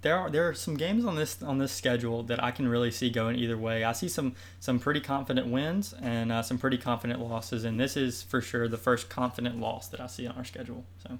there 0.00 0.16
are 0.16 0.30
there 0.30 0.48
are 0.48 0.54
some 0.54 0.76
games 0.76 1.04
on 1.04 1.16
this 1.16 1.42
on 1.42 1.58
this 1.58 1.70
schedule 1.70 2.22
that 2.24 2.42
I 2.42 2.50
can 2.50 2.66
really 2.66 2.90
see 2.90 3.10
going 3.10 3.36
either 3.36 3.58
way. 3.58 3.84
I 3.84 3.92
see 3.92 4.08
some 4.08 4.34
some 4.58 4.78
pretty 4.78 5.00
confident 5.00 5.48
wins 5.48 5.94
and 6.00 6.32
uh, 6.32 6.42
some 6.42 6.58
pretty 6.58 6.78
confident 6.78 7.20
losses, 7.20 7.64
and 7.64 7.78
this 7.78 7.96
is 7.96 8.22
for 8.22 8.40
sure 8.40 8.68
the 8.68 8.78
first 8.78 9.10
confident 9.10 9.60
loss 9.60 9.88
that 9.88 10.00
I 10.00 10.06
see 10.06 10.26
on 10.26 10.36
our 10.36 10.44
schedule. 10.44 10.84
So. 11.02 11.18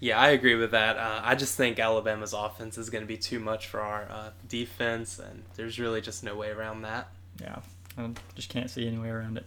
Yeah, 0.00 0.18
I 0.18 0.30
agree 0.30 0.54
with 0.54 0.72
that. 0.72 0.96
Uh, 0.96 1.20
I 1.22 1.34
just 1.34 1.56
think 1.56 1.78
Alabama's 1.78 2.32
offense 2.32 2.76
is 2.76 2.90
going 2.90 3.02
to 3.02 3.08
be 3.08 3.16
too 3.16 3.40
much 3.40 3.66
for 3.66 3.80
our 3.80 4.06
uh, 4.10 4.30
defense, 4.48 5.18
and 5.18 5.44
there's 5.56 5.78
really 5.78 6.00
just 6.00 6.22
no 6.22 6.34
way 6.34 6.50
around 6.50 6.82
that. 6.82 7.08
Yeah, 7.40 7.60
I 7.96 8.10
just 8.34 8.48
can't 8.48 8.70
see 8.70 8.86
any 8.86 8.98
way 8.98 9.08
around 9.08 9.38
it. 9.38 9.46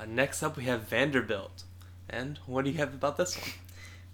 Uh, 0.00 0.06
next 0.06 0.42
up, 0.42 0.56
we 0.56 0.64
have 0.64 0.88
Vanderbilt. 0.88 1.64
And 2.08 2.38
what 2.46 2.64
do 2.64 2.70
you 2.70 2.78
have 2.78 2.94
about 2.94 3.16
this 3.16 3.36
one? 3.36 3.50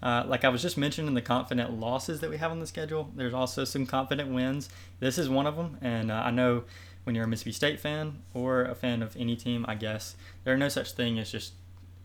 Uh, 0.02 0.24
like 0.26 0.44
I 0.44 0.50
was 0.50 0.60
just 0.60 0.76
mentioning 0.76 1.14
the 1.14 1.22
confident 1.22 1.78
losses 1.80 2.20
that 2.20 2.28
we 2.28 2.36
have 2.36 2.50
on 2.50 2.60
the 2.60 2.66
schedule, 2.66 3.10
there's 3.16 3.32
also 3.32 3.64
some 3.64 3.86
confident 3.86 4.30
wins. 4.34 4.68
This 5.00 5.16
is 5.16 5.30
one 5.30 5.46
of 5.46 5.56
them, 5.56 5.78
and 5.80 6.10
uh, 6.10 6.22
I 6.26 6.30
know 6.30 6.64
when 7.04 7.14
you're 7.14 7.24
a 7.24 7.28
Mississippi 7.28 7.52
State 7.52 7.80
fan 7.80 8.22
or 8.34 8.64
a 8.64 8.74
fan 8.74 9.02
of 9.02 9.16
any 9.16 9.36
team, 9.36 9.64
I 9.66 9.76
guess 9.76 10.16
there 10.42 10.52
are 10.52 10.58
no 10.58 10.68
such 10.68 10.92
thing 10.92 11.18
as 11.18 11.30
just 11.30 11.52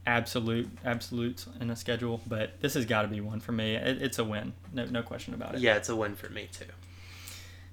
absolute 0.09 0.69
absolutes 0.83 1.47
in 1.61 1.69
a 1.69 1.75
schedule, 1.75 2.21
but 2.27 2.59
this 2.61 2.73
has 2.73 2.85
got 2.85 3.03
to 3.03 3.07
be 3.07 3.21
one 3.21 3.39
for 3.39 3.51
me. 3.51 3.75
It, 3.75 4.01
it's 4.01 4.19
a 4.19 4.23
win, 4.23 4.53
no 4.73 4.85
no 4.85 5.03
question 5.03 5.33
about 5.33 5.55
it. 5.55 5.61
Yeah, 5.61 5.75
it's 5.75 5.89
a 5.89 5.95
win 5.95 6.15
for 6.15 6.29
me 6.29 6.49
too. 6.51 6.65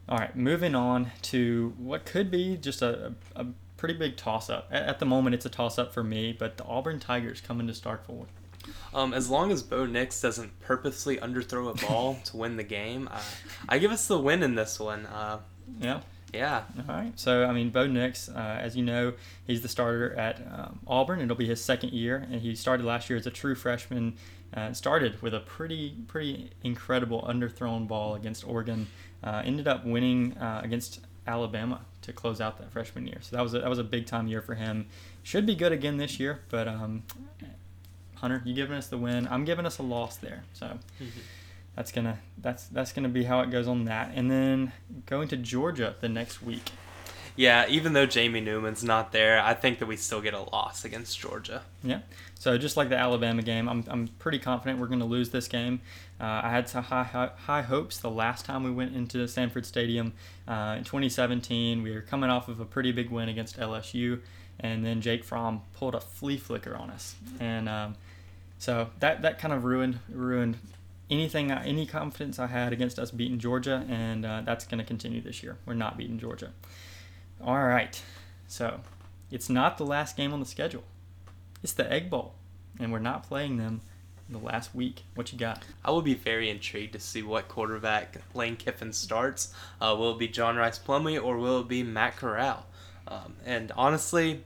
All 0.08 0.18
right, 0.18 0.36
moving 0.36 0.74
on 0.74 1.10
to 1.22 1.74
what 1.78 2.04
could 2.04 2.30
be 2.30 2.56
just 2.56 2.80
a, 2.80 3.14
a, 3.34 3.46
pretty 3.76 3.94
big 3.94 4.16
toss 4.16 4.48
up. 4.48 4.68
At, 4.70 4.84
at, 4.84 4.98
the 5.00 5.04
moment, 5.04 5.34
it's 5.34 5.44
a 5.46 5.50
toss 5.50 5.78
up 5.78 5.92
for 5.92 6.04
me, 6.04 6.32
but 6.32 6.56
the 6.56 6.64
Auburn 6.64 7.00
Tigers 7.00 7.40
coming 7.40 7.66
to 7.66 7.72
Starkville. 7.72 8.26
Um, 8.94 9.12
as 9.12 9.28
long 9.28 9.50
as 9.50 9.64
Bo 9.64 9.84
Nix 9.84 10.20
doesn't 10.20 10.60
purposely 10.60 11.16
underthrow 11.16 11.70
a 11.70 11.86
ball 11.86 12.18
to 12.26 12.36
win 12.36 12.56
the 12.56 12.62
game, 12.62 13.08
uh, 13.12 13.20
I 13.68 13.78
give 13.78 13.90
us 13.90 14.06
the 14.06 14.18
win 14.18 14.44
in 14.44 14.54
this 14.54 14.78
one. 14.78 15.06
Uh, 15.06 15.40
yeah. 15.80 16.00
Yeah. 16.36 16.64
All 16.88 16.94
right. 16.94 17.12
So, 17.16 17.44
I 17.44 17.52
mean, 17.52 17.70
Bo 17.70 17.86
Nix, 17.86 18.28
uh, 18.28 18.58
as 18.60 18.76
you 18.76 18.84
know, 18.84 19.14
he's 19.46 19.62
the 19.62 19.68
starter 19.68 20.14
at 20.14 20.40
um, 20.52 20.80
Auburn. 20.86 21.20
It'll 21.20 21.36
be 21.36 21.46
his 21.46 21.62
second 21.62 21.92
year, 21.92 22.26
and 22.30 22.40
he 22.40 22.54
started 22.54 22.84
last 22.84 23.08
year 23.10 23.18
as 23.18 23.26
a 23.26 23.30
true 23.30 23.54
freshman. 23.54 24.16
Uh, 24.54 24.72
started 24.72 25.20
with 25.22 25.34
a 25.34 25.40
pretty, 25.40 25.94
pretty 26.06 26.50
incredible 26.62 27.22
underthrown 27.28 27.86
ball 27.88 28.14
against 28.14 28.46
Oregon. 28.46 28.86
Uh, 29.22 29.42
ended 29.44 29.66
up 29.66 29.84
winning 29.84 30.36
uh, 30.38 30.60
against 30.62 31.00
Alabama 31.26 31.80
to 32.02 32.12
close 32.12 32.40
out 32.40 32.58
that 32.58 32.70
freshman 32.70 33.06
year. 33.06 33.18
So 33.20 33.36
that 33.36 33.42
was 33.42 33.54
a, 33.54 33.58
that 33.60 33.68
was 33.68 33.80
a 33.80 33.84
big 33.84 34.06
time 34.06 34.28
year 34.28 34.40
for 34.40 34.54
him. 34.54 34.86
Should 35.24 35.46
be 35.46 35.56
good 35.56 35.72
again 35.72 35.96
this 35.96 36.20
year, 36.20 36.40
but 36.48 36.68
um, 36.68 37.02
Hunter, 38.14 38.40
you 38.44 38.54
giving 38.54 38.76
us 38.76 38.86
the 38.86 38.98
win. 38.98 39.26
I'm 39.28 39.44
giving 39.44 39.66
us 39.66 39.78
a 39.78 39.82
loss 39.82 40.16
there. 40.16 40.44
So. 40.52 40.78
That's 41.76 41.92
gonna 41.92 42.18
that's 42.38 42.66
that's 42.66 42.92
gonna 42.92 43.08
be 43.08 43.24
how 43.24 43.40
it 43.40 43.50
goes 43.50 43.68
on 43.68 43.84
that. 43.84 44.12
And 44.14 44.30
then 44.30 44.72
going 45.04 45.28
to 45.28 45.36
Georgia 45.36 45.94
the 46.00 46.08
next 46.08 46.42
week. 46.42 46.72
Yeah, 47.36 47.66
even 47.68 47.92
though 47.92 48.06
Jamie 48.06 48.40
Newman's 48.40 48.82
not 48.82 49.12
there, 49.12 49.38
I 49.42 49.52
think 49.52 49.78
that 49.80 49.86
we 49.86 49.98
still 49.98 50.22
get 50.22 50.32
a 50.32 50.40
loss 50.40 50.86
against 50.86 51.20
Georgia. 51.20 51.62
Yeah. 51.82 52.00
So 52.38 52.56
just 52.56 52.78
like 52.78 52.88
the 52.88 52.96
Alabama 52.96 53.42
game, 53.42 53.68
I'm, 53.68 53.84
I'm 53.88 54.08
pretty 54.08 54.38
confident 54.38 54.80
we're 54.80 54.86
going 54.86 55.00
to 55.00 55.06
lose 55.06 55.28
this 55.28 55.46
game. 55.46 55.80
Uh, 56.18 56.40
I 56.44 56.50
had 56.50 56.66
some 56.66 56.82
high, 56.82 57.02
high, 57.02 57.30
high 57.36 57.60
hopes 57.60 57.98
the 57.98 58.10
last 58.10 58.46
time 58.46 58.64
we 58.64 58.70
went 58.70 58.96
into 58.96 59.28
Sanford 59.28 59.66
Stadium 59.66 60.14
uh, 60.48 60.76
in 60.78 60.84
2017. 60.84 61.82
We 61.82 61.92
were 61.92 62.00
coming 62.00 62.30
off 62.30 62.48
of 62.48 62.58
a 62.58 62.64
pretty 62.64 62.90
big 62.90 63.10
win 63.10 63.28
against 63.28 63.58
LSU, 63.58 64.20
and 64.60 64.84
then 64.84 65.02
Jake 65.02 65.22
Fromm 65.22 65.60
pulled 65.74 65.94
a 65.94 66.00
flea 66.00 66.38
flicker 66.38 66.74
on 66.74 66.88
us, 66.88 67.16
and 67.38 67.68
um, 67.68 67.96
so 68.58 68.88
that 69.00 69.20
that 69.22 69.38
kind 69.38 69.52
of 69.52 69.64
ruined 69.64 69.98
ruined 70.08 70.56
anything, 71.10 71.50
any 71.50 71.86
confidence 71.86 72.38
I 72.38 72.46
had 72.46 72.72
against 72.72 72.98
us 72.98 73.10
beating 73.10 73.38
Georgia, 73.38 73.84
and 73.88 74.24
uh, 74.24 74.42
that's 74.44 74.66
going 74.66 74.78
to 74.78 74.84
continue 74.84 75.20
this 75.20 75.42
year. 75.42 75.56
We're 75.66 75.74
not 75.74 75.96
beating 75.96 76.18
Georgia. 76.18 76.52
All 77.42 77.64
right, 77.64 78.00
so 78.46 78.80
it's 79.30 79.48
not 79.48 79.78
the 79.78 79.86
last 79.86 80.16
game 80.16 80.32
on 80.32 80.40
the 80.40 80.46
schedule. 80.46 80.84
It's 81.62 81.72
the 81.72 81.90
Egg 81.90 82.10
Bowl, 82.10 82.34
and 82.78 82.92
we're 82.92 82.98
not 82.98 83.26
playing 83.28 83.56
them 83.56 83.80
the 84.28 84.38
last 84.38 84.74
week. 84.74 85.04
What 85.14 85.32
you 85.32 85.38
got? 85.38 85.62
I 85.84 85.90
will 85.90 86.02
be 86.02 86.14
very 86.14 86.50
intrigued 86.50 86.92
to 86.94 87.00
see 87.00 87.22
what 87.22 87.48
quarterback 87.48 88.16
Lane 88.34 88.56
Kiffin 88.56 88.92
starts. 88.92 89.54
Uh, 89.80 89.94
will 89.98 90.12
it 90.12 90.18
be 90.18 90.28
John 90.28 90.56
Rice 90.56 90.78
Plumlee 90.78 91.22
or 91.22 91.36
will 91.36 91.60
it 91.60 91.68
be 91.68 91.82
Matt 91.82 92.16
Corral? 92.16 92.66
Um, 93.06 93.34
and 93.44 93.70
honestly, 93.76 94.42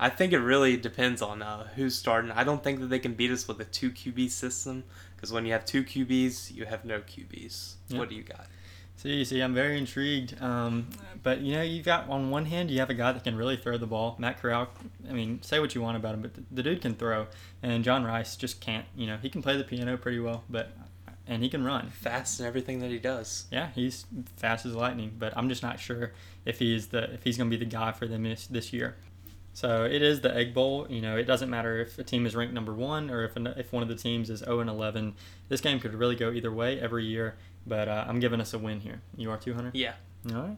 I 0.00 0.08
think 0.10 0.32
it 0.32 0.38
really 0.38 0.76
depends 0.76 1.22
on 1.22 1.42
uh, 1.42 1.68
who's 1.74 1.96
starting. 1.96 2.30
I 2.30 2.44
don't 2.44 2.62
think 2.62 2.80
that 2.80 2.86
they 2.86 2.98
can 2.98 3.14
beat 3.14 3.30
us 3.30 3.48
with 3.48 3.60
a 3.60 3.64
two 3.64 3.90
QB 3.90 4.30
system 4.30 4.84
because 5.16 5.32
when 5.32 5.44
you 5.44 5.52
have 5.52 5.64
two 5.64 5.82
QBs, 5.82 6.54
you 6.54 6.66
have 6.66 6.84
no 6.84 7.00
QBs. 7.00 7.74
Yep. 7.88 7.98
What 7.98 8.08
do 8.08 8.14
you 8.14 8.22
got? 8.22 8.46
See, 8.96 9.24
see, 9.24 9.40
I'm 9.40 9.54
very 9.54 9.78
intrigued. 9.78 10.40
Um, 10.42 10.88
but 11.22 11.40
you 11.40 11.54
know, 11.54 11.62
you 11.62 11.82
got 11.82 12.08
on 12.08 12.30
one 12.30 12.46
hand, 12.46 12.70
you 12.70 12.80
have 12.80 12.90
a 12.90 12.94
guy 12.94 13.12
that 13.12 13.22
can 13.22 13.36
really 13.36 13.56
throw 13.56 13.78
the 13.78 13.86
ball. 13.86 14.16
Matt 14.18 14.40
Corral. 14.40 14.68
I 15.08 15.12
mean, 15.12 15.40
say 15.42 15.60
what 15.60 15.74
you 15.74 15.80
want 15.80 15.96
about 15.96 16.14
him, 16.14 16.22
but 16.22 16.34
the, 16.34 16.42
the 16.50 16.62
dude 16.64 16.82
can 16.82 16.94
throw, 16.94 17.28
and 17.62 17.84
John 17.84 18.04
Rice 18.04 18.34
just 18.34 18.60
can't. 18.60 18.86
You 18.96 19.06
know, 19.06 19.16
he 19.16 19.30
can 19.30 19.40
play 19.40 19.56
the 19.56 19.62
piano 19.62 19.96
pretty 19.96 20.18
well, 20.18 20.42
but 20.50 20.72
and 21.28 21.42
he 21.42 21.48
can 21.48 21.62
run 21.62 21.90
fast 21.90 22.40
in 22.40 22.46
everything 22.46 22.80
that 22.80 22.90
he 22.90 22.98
does. 22.98 23.46
Yeah, 23.52 23.68
he's 23.74 24.06
fast 24.36 24.66
as 24.66 24.74
lightning. 24.74 25.14
But 25.16 25.36
I'm 25.36 25.48
just 25.48 25.62
not 25.62 25.78
sure 25.78 26.12
if 26.44 26.58
he's 26.58 26.88
the 26.88 27.12
if 27.14 27.22
he's 27.22 27.36
going 27.36 27.50
to 27.50 27.56
be 27.56 27.64
the 27.64 27.70
guy 27.70 27.92
for 27.92 28.06
them 28.06 28.24
this, 28.24 28.46
this 28.48 28.72
year. 28.72 28.96
So 29.58 29.82
it 29.82 30.02
is 30.02 30.20
the 30.20 30.32
Egg 30.32 30.54
Bowl. 30.54 30.86
You 30.88 31.00
know, 31.00 31.16
it 31.16 31.24
doesn't 31.24 31.50
matter 31.50 31.80
if 31.80 31.98
a 31.98 32.04
team 32.04 32.26
is 32.26 32.36
ranked 32.36 32.54
number 32.54 32.72
one 32.72 33.10
or 33.10 33.24
if 33.24 33.32
if 33.36 33.72
one 33.72 33.82
of 33.82 33.88
the 33.88 33.96
teams 33.96 34.30
is 34.30 34.38
0 34.38 34.60
and 34.60 34.70
11. 34.70 35.16
This 35.48 35.60
game 35.60 35.80
could 35.80 35.94
really 35.94 36.14
go 36.14 36.30
either 36.30 36.52
way 36.52 36.80
every 36.80 37.04
year. 37.04 37.34
But 37.66 37.88
uh, 37.88 38.04
I'm 38.06 38.20
giving 38.20 38.40
us 38.40 38.54
a 38.54 38.58
win 38.60 38.78
here. 38.78 39.00
You 39.16 39.32
are 39.32 39.36
200. 39.36 39.74
Yeah. 39.74 39.94
All 40.32 40.42
right. 40.42 40.56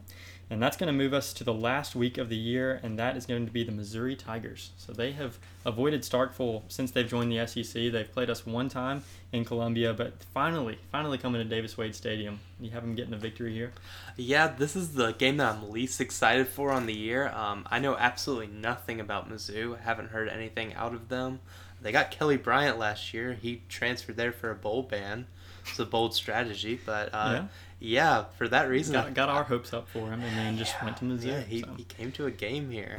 And 0.51 0.61
that's 0.61 0.75
going 0.75 0.87
to 0.87 0.93
move 0.93 1.13
us 1.13 1.31
to 1.35 1.45
the 1.45 1.53
last 1.53 1.95
week 1.95 2.17
of 2.17 2.27
the 2.27 2.35
year, 2.35 2.81
and 2.83 2.99
that 2.99 3.15
is 3.15 3.25
going 3.25 3.45
to 3.45 3.51
be 3.53 3.63
the 3.63 3.71
Missouri 3.71 4.17
Tigers. 4.17 4.71
So 4.75 4.91
they 4.91 5.13
have 5.13 5.39
avoided 5.63 6.01
Starkville 6.01 6.63
since 6.67 6.91
they've 6.91 7.07
joined 7.07 7.31
the 7.31 7.47
SEC. 7.47 7.73
They've 7.73 8.11
played 8.11 8.29
us 8.29 8.45
one 8.45 8.67
time 8.67 9.05
in 9.31 9.45
Columbia, 9.45 9.93
but 9.93 10.21
finally, 10.33 10.77
finally 10.91 11.17
coming 11.17 11.41
to 11.41 11.47
Davis 11.47 11.77
Wade 11.77 11.95
Stadium. 11.95 12.41
You 12.59 12.71
have 12.71 12.83
them 12.83 12.95
getting 12.95 13.13
a 13.13 13.17
victory 13.17 13.53
here? 13.53 13.71
Yeah, 14.17 14.47
this 14.47 14.75
is 14.75 14.93
the 14.93 15.13
game 15.13 15.37
that 15.37 15.55
I'm 15.55 15.71
least 15.71 16.01
excited 16.01 16.49
for 16.49 16.71
on 16.71 16.85
the 16.85 16.93
year. 16.93 17.29
Um, 17.29 17.65
I 17.71 17.79
know 17.79 17.95
absolutely 17.95 18.47
nothing 18.47 18.99
about 18.99 19.31
Mizzou. 19.31 19.79
I 19.79 19.83
haven't 19.83 20.09
heard 20.09 20.27
anything 20.27 20.73
out 20.73 20.93
of 20.93 21.07
them. 21.07 21.39
They 21.81 21.93
got 21.93 22.11
Kelly 22.11 22.35
Bryant 22.35 22.77
last 22.77 23.13
year. 23.13 23.37
He 23.41 23.61
transferred 23.69 24.17
there 24.17 24.33
for 24.33 24.51
a 24.51 24.55
bowl 24.55 24.83
ban. 24.83 25.27
It's 25.67 25.79
a 25.79 25.85
bold 25.85 26.13
strategy, 26.13 26.79
but 26.85 27.09
uh, 27.13 27.31
yeah 27.33 27.45
yeah, 27.81 28.25
for 28.37 28.47
that 28.47 28.69
reason, 28.69 28.93
got, 28.93 29.13
got 29.15 29.29
our 29.29 29.43
hopes 29.43 29.73
up 29.73 29.89
for 29.89 30.11
him, 30.11 30.21
and 30.21 30.37
then 30.37 30.57
just 30.57 30.75
yeah, 30.75 30.85
went 30.85 30.97
to 30.97 31.05
Missouri. 31.05 31.33
Yeah, 31.33 31.41
he, 31.41 31.61
so. 31.61 31.69
he 31.75 31.83
came 31.83 32.11
to 32.11 32.27
a 32.27 32.31
game 32.31 32.69
here. 32.69 32.97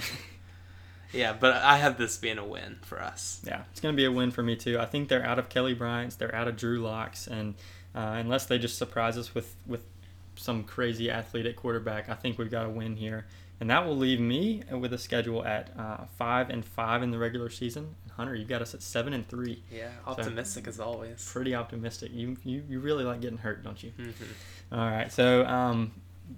yeah, 1.13 1.33
but 1.33 1.55
I 1.55 1.77
have 1.77 1.97
this 1.99 2.19
being 2.19 2.39
a 2.39 2.45
win 2.45 2.81
for 2.83 3.01
us. 3.01 3.41
Yeah, 3.47 3.63
it's 3.71 3.81
going 3.81 3.95
to 3.95 3.97
be 3.97 4.05
a 4.05 4.11
win 4.11 4.33
for 4.33 4.43
me 4.43 4.57
too. 4.57 4.81
I 4.81 4.87
think 4.87 5.09
they're 5.09 5.25
out 5.25 5.39
of 5.39 5.49
Kelly 5.49 5.73
Bryant's, 5.73 6.17
they're 6.17 6.35
out 6.35 6.49
of 6.49 6.57
Drew 6.57 6.81
Locks, 6.81 7.29
and 7.29 7.55
uh, 7.95 8.17
unless 8.19 8.47
they 8.47 8.59
just 8.59 8.77
surprise 8.77 9.17
us 9.17 9.35
with 9.37 9.55
with 9.69 9.85
some 10.35 10.65
crazy 10.65 11.11
athlete 11.11 11.47
at 11.47 11.55
quarterback, 11.55 12.09
I 12.09 12.15
think 12.15 12.37
we've 12.37 12.51
got 12.51 12.67
a 12.67 12.71
win 12.71 12.97
here, 12.97 13.27
and 13.63 13.71
that 13.71 13.87
will 13.87 13.97
leave 13.97 14.19
me 14.19 14.65
with 14.73 14.93
a 14.93 14.99
schedule 14.99 15.45
at 15.45 15.71
uh, 15.79 15.99
five 16.19 16.51
and 16.51 16.65
five 16.65 17.01
in 17.01 17.13
the 17.13 17.19
regular 17.19 17.49
season. 17.49 17.95
Hunter, 18.17 18.35
you've 18.35 18.49
got 18.49 18.61
us 18.61 18.75
at 18.75 18.83
seven 18.83 19.13
and 19.13 19.25
three. 19.29 19.63
Yeah, 19.71 19.91
optimistic 20.05 20.65
so, 20.65 20.69
as 20.71 20.81
always. 20.81 21.31
Pretty 21.33 21.55
optimistic. 21.55 22.11
You, 22.13 22.37
you 22.43 22.65
you 22.69 22.81
really 22.81 23.05
like 23.05 23.21
getting 23.21 23.39
hurt, 23.39 23.63
don't 23.63 23.81
you? 23.81 23.93
Mm-hmm. 23.97 24.75
All 24.75 24.91
right, 24.91 25.13
so 25.13 25.47
um, 25.47 25.93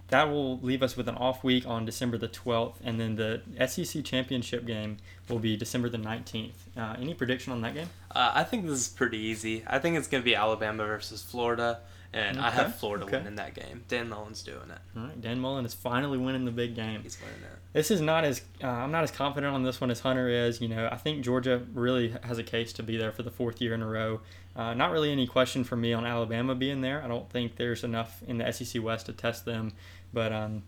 that 0.09 0.25
will 0.25 0.59
leave 0.59 0.83
us 0.83 0.99
with 0.99 1.09
an 1.09 1.15
off 1.15 1.43
week 1.43 1.67
on 1.67 1.87
December 1.87 2.19
the 2.19 2.29
12th, 2.29 2.75
and 2.85 3.01
then 3.01 3.17
the 3.17 3.41
SEC 3.67 4.05
championship 4.05 4.67
game 4.67 4.99
will 5.31 5.39
be 5.39 5.57
December 5.57 5.89
the 5.89 5.97
19th. 5.97 6.53
Uh, 6.77 6.95
any 7.01 7.15
prediction 7.15 7.55
on 7.55 7.63
that 7.63 7.73
game? 7.73 7.89
Uh, 8.11 8.33
I 8.35 8.45
think 8.45 8.67
this 8.67 8.79
is 8.79 8.89
pretty 8.89 9.17
easy. 9.17 9.65
I 9.67 9.79
think 9.79 9.97
it's 9.97 10.09
going 10.09 10.23
to 10.23 10.27
be 10.27 10.35
Alabama 10.35 10.85
versus 10.85 11.23
Florida. 11.23 11.81
And 12.15 12.39
okay. 12.39 12.47
I 12.47 12.51
have 12.53 12.77
Florida 12.77 13.05
okay. 13.07 13.19
winning 13.19 13.35
that 13.35 13.55
game. 13.55 13.83
Dan 13.89 14.09
Mullen's 14.09 14.45
doing 14.45 14.71
it. 14.71 14.79
All 14.97 15.03
right, 15.03 15.21
Dan 15.21 15.41
Mullen 15.41 15.67
is 15.67 15.75
finally 15.75 16.17
winning 16.17 16.45
the 16.45 16.53
big 16.53 16.77
game. 16.77 17.03
He's 17.03 17.19
winning 17.21 17.43
it. 17.43 17.59
This 17.73 17.91
is 17.91 18.01
not 18.01 18.25
as 18.25 18.41
uh, 18.63 18.69
I'm 18.69 18.93
not 18.93 19.03
as 19.03 19.11
confident 19.11 19.53
on 19.53 19.65
this 19.65 19.81
one 19.81 19.91
as 19.91 19.99
Hunter 19.99 20.29
is. 20.29 20.61
You 20.61 20.69
know, 20.69 20.89
I 20.93 20.97
think 20.97 21.25
Georgia 21.25 21.67
really 21.75 22.15
has 22.23 22.39
a 22.39 22.45
case 22.45 22.73
to 22.75 22.85
be 22.85 22.97
there 22.97 23.11
for 23.11 23.25
the 23.25 23.33
fourth 23.33 23.61
year 23.61 23.75
in 23.75 23.83
a 23.83 23.87
row. 23.89 24.21
Uh, 24.55 24.75
not 24.75 24.93
really 24.93 25.11
any 25.11 25.27
question 25.27 25.65
for 25.65 25.75
me 25.75 25.93
on 25.93 26.07
Alabama 26.07 26.55
being 26.55 26.83
there. 26.83 27.03
I 27.03 27.09
don't 27.09 27.29
think 27.29 27.57
there's 27.57 27.83
enough 27.83 28.23
in 28.29 28.39
the 28.39 28.53
SEC 28.53 28.81
West 28.81 29.07
to 29.07 29.13
test 29.13 29.45
them, 29.45 29.73
but 30.13 30.33
um, 30.33 30.63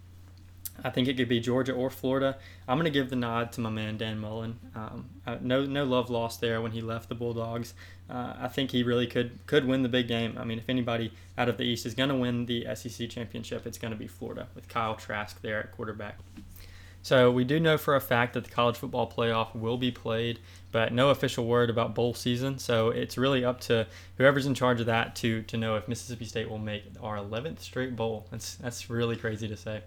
I 0.84 0.90
think 0.90 1.08
it 1.08 1.16
could 1.16 1.28
be 1.28 1.40
Georgia 1.40 1.72
or 1.72 1.90
Florida. 1.90 2.36
I'm 2.68 2.76
going 2.76 2.84
to 2.84 2.90
give 2.90 3.10
the 3.10 3.16
nod 3.16 3.52
to 3.52 3.60
my 3.60 3.70
man 3.70 3.96
Dan 3.96 4.18
Mullen. 4.18 4.58
Um, 4.74 5.08
no, 5.40 5.64
no 5.64 5.84
love 5.84 6.10
lost 6.10 6.40
there 6.40 6.60
when 6.60 6.72
he 6.72 6.80
left 6.80 7.08
the 7.08 7.14
Bulldogs. 7.14 7.74
Uh, 8.08 8.34
I 8.38 8.48
think 8.48 8.70
he 8.70 8.82
really 8.82 9.06
could 9.06 9.38
could 9.46 9.64
win 9.64 9.82
the 9.82 9.88
big 9.88 10.08
game. 10.08 10.36
I 10.38 10.44
mean, 10.44 10.58
if 10.58 10.68
anybody 10.68 11.12
out 11.36 11.48
of 11.48 11.56
the 11.56 11.64
East 11.64 11.86
is 11.86 11.94
going 11.94 12.10
to 12.10 12.14
win 12.14 12.46
the 12.46 12.66
SEC 12.74 13.08
championship, 13.08 13.66
it's 13.66 13.78
going 13.78 13.92
to 13.92 13.98
be 13.98 14.06
Florida 14.06 14.48
with 14.54 14.68
Kyle 14.68 14.94
Trask 14.94 15.40
there 15.42 15.58
at 15.58 15.72
quarterback. 15.72 16.18
So 17.06 17.30
we 17.30 17.44
do 17.44 17.60
know 17.60 17.78
for 17.78 17.94
a 17.94 18.00
fact 18.00 18.34
that 18.34 18.42
the 18.42 18.50
college 18.50 18.76
football 18.76 19.08
playoff 19.08 19.54
will 19.54 19.78
be 19.78 19.92
played, 19.92 20.40
but 20.72 20.92
no 20.92 21.10
official 21.10 21.46
word 21.46 21.70
about 21.70 21.94
bowl 21.94 22.14
season. 22.14 22.58
So 22.58 22.88
it's 22.88 23.16
really 23.16 23.44
up 23.44 23.60
to 23.60 23.86
whoever's 24.18 24.44
in 24.44 24.54
charge 24.54 24.80
of 24.80 24.86
that 24.86 25.14
to 25.16 25.42
to 25.42 25.56
know 25.56 25.76
if 25.76 25.86
Mississippi 25.86 26.24
State 26.24 26.50
will 26.50 26.58
make 26.58 26.82
our 27.00 27.16
11th 27.16 27.60
straight 27.60 27.94
bowl. 27.94 28.26
That's 28.32 28.56
that's 28.56 28.90
really 28.90 29.14
crazy 29.14 29.46
to 29.46 29.56
say. 29.56 29.82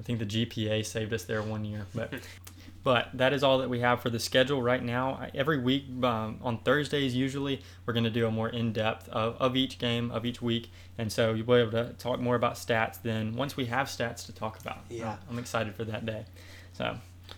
I 0.00 0.02
think 0.02 0.18
the 0.18 0.26
GPA 0.26 0.84
saved 0.84 1.12
us 1.12 1.24
there 1.24 1.42
one 1.42 1.64
year, 1.64 1.86
but 1.94 2.12
but 2.84 3.08
that 3.14 3.32
is 3.32 3.42
all 3.44 3.58
that 3.58 3.70
we 3.70 3.80
have 3.80 4.00
for 4.00 4.10
the 4.10 4.18
schedule 4.18 4.60
right 4.62 4.82
now. 4.82 5.26
Every 5.34 5.58
week 5.58 5.84
um, 6.02 6.38
on 6.42 6.58
Thursdays, 6.58 7.14
usually 7.14 7.62
we're 7.86 7.92
going 7.92 8.04
to 8.04 8.10
do 8.10 8.26
a 8.26 8.30
more 8.30 8.48
in 8.48 8.72
depth 8.72 9.08
of, 9.08 9.36
of 9.40 9.56
each 9.56 9.78
game 9.78 10.10
of 10.10 10.26
each 10.26 10.42
week, 10.42 10.70
and 10.98 11.12
so 11.12 11.32
you'll 11.34 11.46
be 11.46 11.54
able 11.54 11.70
to 11.72 11.92
talk 11.98 12.18
more 12.20 12.34
about 12.34 12.54
stats. 12.54 13.00
Then 13.00 13.34
once 13.36 13.56
we 13.56 13.66
have 13.66 13.86
stats 13.86 14.26
to 14.26 14.32
talk 14.32 14.58
about, 14.60 14.78
Yeah. 14.88 15.16
I'm 15.30 15.38
excited 15.38 15.74
for 15.76 15.84
that 15.84 16.04
day. 16.04 16.24
So 16.72 16.96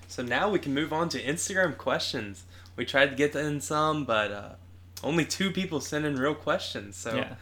So 0.08 0.22
now 0.22 0.48
we 0.48 0.58
can 0.58 0.72
move 0.72 0.92
on 0.92 1.08
to 1.10 1.22
Instagram 1.22 1.76
questions. 1.76 2.44
We 2.76 2.84
tried 2.84 3.10
to 3.10 3.16
get 3.16 3.34
in 3.36 3.60
some, 3.60 4.04
but 4.04 4.32
uh, 4.32 4.48
only 5.02 5.24
two 5.26 5.50
people 5.50 5.80
sent 5.80 6.04
in 6.06 6.16
real 6.16 6.34
questions. 6.34 6.96
So 6.96 7.14
yeah. 7.14 7.34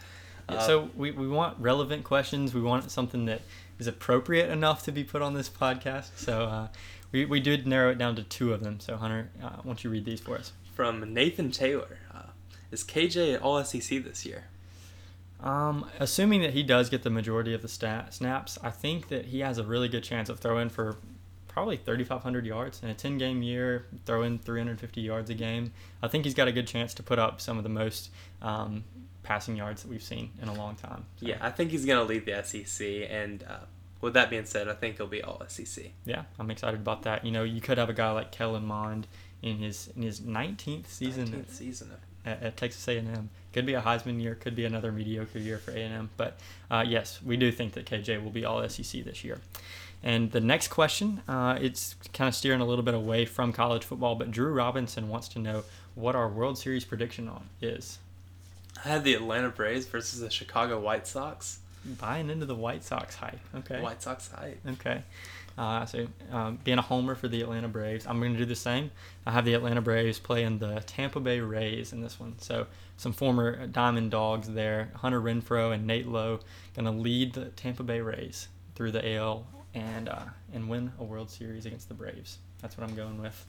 Uh, 0.48 0.58
so 0.58 0.90
we, 0.96 1.12
we 1.12 1.28
want 1.28 1.56
relevant 1.60 2.02
questions. 2.04 2.52
We 2.52 2.60
want 2.60 2.90
something 2.90 3.26
that 3.26 3.42
is 3.78 3.86
appropriate 3.86 4.50
enough 4.50 4.82
to 4.84 4.92
be 4.92 5.04
put 5.04 5.22
on 5.22 5.34
this 5.34 5.48
podcast. 5.48 6.10
So 6.16 6.44
uh, 6.44 6.68
we, 7.10 7.24
we 7.24 7.40
did 7.40 7.66
narrow 7.66 7.90
it 7.90 7.98
down 7.98 8.16
to 8.16 8.22
two 8.22 8.52
of 8.52 8.62
them. 8.62 8.80
So 8.80 8.96
Hunter, 8.96 9.30
uh, 9.42 9.48
why 9.48 9.62
don't 9.64 9.84
you 9.84 9.90
read 9.90 10.04
these 10.04 10.20
for 10.20 10.36
us? 10.36 10.52
from 10.74 11.12
Nathan 11.12 11.50
Taylor, 11.50 11.98
uh, 12.14 12.22
is 12.70 12.82
KJ 12.82 13.34
at 13.34 13.42
All 13.42 13.62
SEC 13.62 14.02
this 14.02 14.24
year? 14.24 14.44
Um, 15.40 15.86
assuming 15.98 16.40
that 16.42 16.54
he 16.54 16.62
does 16.62 16.88
get 16.88 17.02
the 17.02 17.10
majority 17.10 17.52
of 17.52 17.62
the 17.62 17.68
stat, 17.68 18.14
snaps, 18.14 18.58
I 18.62 18.70
think 18.70 19.08
that 19.08 19.26
he 19.26 19.40
has 19.40 19.58
a 19.58 19.64
really 19.64 19.88
good 19.88 20.04
chance 20.04 20.28
of 20.28 20.38
throwing 20.38 20.68
for 20.68 20.96
probably 21.52 21.76
3,500 21.76 22.46
yards 22.46 22.82
in 22.82 22.88
a 22.88 22.94
10 22.94 23.18
game 23.18 23.42
year, 23.42 23.86
throwing 24.06 24.38
350 24.38 25.00
yards 25.00 25.30
a 25.30 25.34
game. 25.34 25.72
I 26.02 26.08
think 26.08 26.24
he's 26.24 26.34
got 26.34 26.48
a 26.48 26.52
good 26.52 26.66
chance 26.66 26.94
to 26.94 27.02
put 27.02 27.18
up 27.18 27.40
some 27.40 27.58
of 27.58 27.62
the 27.62 27.70
most 27.70 28.10
um, 28.40 28.84
passing 29.22 29.56
yards 29.56 29.82
that 29.82 29.90
we've 29.90 30.02
seen 30.02 30.30
in 30.40 30.48
a 30.48 30.54
long 30.54 30.76
time. 30.76 31.04
So, 31.16 31.26
Yeah, 31.26 31.36
I 31.40 31.50
think 31.50 31.70
he's 31.70 31.84
going 31.84 31.98
to 31.98 32.04
lead 32.04 32.26
the 32.26 32.42
SEC. 32.42 32.86
And 33.10 33.42
uh, 33.42 33.58
with 34.00 34.14
that 34.14 34.30
being 34.30 34.46
said, 34.46 34.68
I 34.68 34.74
think 34.74 34.96
he'll 34.96 35.06
be 35.06 35.22
All 35.22 35.42
SEC. 35.46 35.86
yeah, 36.06 36.22
I'm 36.38 36.50
excited 36.50 36.80
about 36.80 37.02
that. 37.02 37.24
You 37.24 37.32
know, 37.32 37.44
you 37.44 37.60
could 37.60 37.78
have 37.78 37.90
a 37.90 37.94
guy 37.94 38.10
like 38.12 38.32
Kellen 38.32 38.64
Mond 38.64 39.06
in 39.42 39.58
his 39.58 39.90
in 39.96 40.02
his 40.02 40.20
19th 40.20 40.86
season 40.86 41.26
19th 41.26 41.50
season 41.50 41.90
of 41.90 41.98
at, 42.24 42.42
at 42.42 42.56
Texas 42.56 42.86
A&M. 42.88 43.30
Could 43.52 43.66
be 43.66 43.74
a 43.74 43.82
Heisman 43.82 44.20
year, 44.20 44.34
could 44.34 44.54
be 44.54 44.64
another 44.64 44.92
mediocre 44.92 45.38
year 45.38 45.58
for 45.58 45.72
A&M. 45.72 46.10
But 46.16 46.38
uh, 46.70 46.84
yes, 46.86 47.20
we 47.22 47.36
do 47.36 47.52
think 47.52 47.72
that 47.72 47.86
KJ 47.86 48.22
will 48.22 48.30
be 48.30 48.44
all 48.44 48.66
SEC 48.68 49.04
this 49.04 49.24
year. 49.24 49.40
And 50.02 50.32
the 50.32 50.40
next 50.40 50.68
question, 50.68 51.22
uh, 51.28 51.58
it's 51.60 51.94
kind 52.12 52.28
of 52.28 52.34
steering 52.34 52.60
a 52.60 52.64
little 52.64 52.84
bit 52.84 52.94
away 52.94 53.24
from 53.24 53.52
college 53.52 53.84
football, 53.84 54.16
but 54.16 54.30
Drew 54.30 54.52
Robinson 54.52 55.08
wants 55.08 55.28
to 55.28 55.38
know 55.38 55.62
what 55.94 56.16
our 56.16 56.28
World 56.28 56.58
Series 56.58 56.84
prediction 56.84 57.28
on 57.28 57.48
is. 57.60 57.98
I 58.84 58.88
had 58.88 59.04
the 59.04 59.14
Atlanta 59.14 59.50
Braves 59.50 59.86
versus 59.86 60.20
the 60.20 60.30
Chicago 60.30 60.80
White 60.80 61.06
Sox. 61.06 61.60
Buying 61.98 62.30
into 62.30 62.46
the 62.46 62.54
White 62.54 62.82
Sox 62.82 63.14
hype. 63.14 63.38
Okay. 63.54 63.80
White 63.80 64.02
Sox 64.02 64.30
hype. 64.32 64.58
Okay. 64.66 65.02
Uh, 65.56 65.84
so, 65.84 66.06
um, 66.30 66.58
being 66.64 66.78
a 66.78 66.82
homer 66.82 67.14
for 67.14 67.28
the 67.28 67.42
Atlanta 67.42 67.68
Braves, 67.68 68.06
I'm 68.06 68.18
going 68.18 68.32
to 68.32 68.38
do 68.38 68.46
the 68.46 68.56
same. 68.56 68.90
I 69.26 69.32
have 69.32 69.44
the 69.44 69.54
Atlanta 69.54 69.82
Braves 69.82 70.18
playing 70.18 70.58
the 70.58 70.82
Tampa 70.86 71.20
Bay 71.20 71.40
Rays 71.40 71.92
in 71.92 72.00
this 72.00 72.18
one. 72.18 72.38
So, 72.38 72.66
some 72.96 73.12
former 73.12 73.66
Diamond 73.66 74.10
Dogs 74.10 74.48
there, 74.48 74.90
Hunter 74.94 75.20
Renfroe 75.20 75.74
and 75.74 75.86
Nate 75.86 76.08
Lowe, 76.08 76.40
going 76.74 76.86
to 76.86 76.90
lead 76.90 77.34
the 77.34 77.46
Tampa 77.50 77.82
Bay 77.82 78.00
Rays 78.00 78.48
through 78.74 78.92
the 78.92 79.16
AL 79.16 79.46
and 79.74 80.08
uh, 80.08 80.24
and 80.52 80.68
win 80.68 80.92
a 80.98 81.04
World 81.04 81.30
Series 81.30 81.66
against 81.66 81.88
the 81.88 81.94
Braves. 81.94 82.38
That's 82.60 82.76
what 82.76 82.88
I'm 82.88 82.94
going 82.94 83.20
with. 83.20 83.46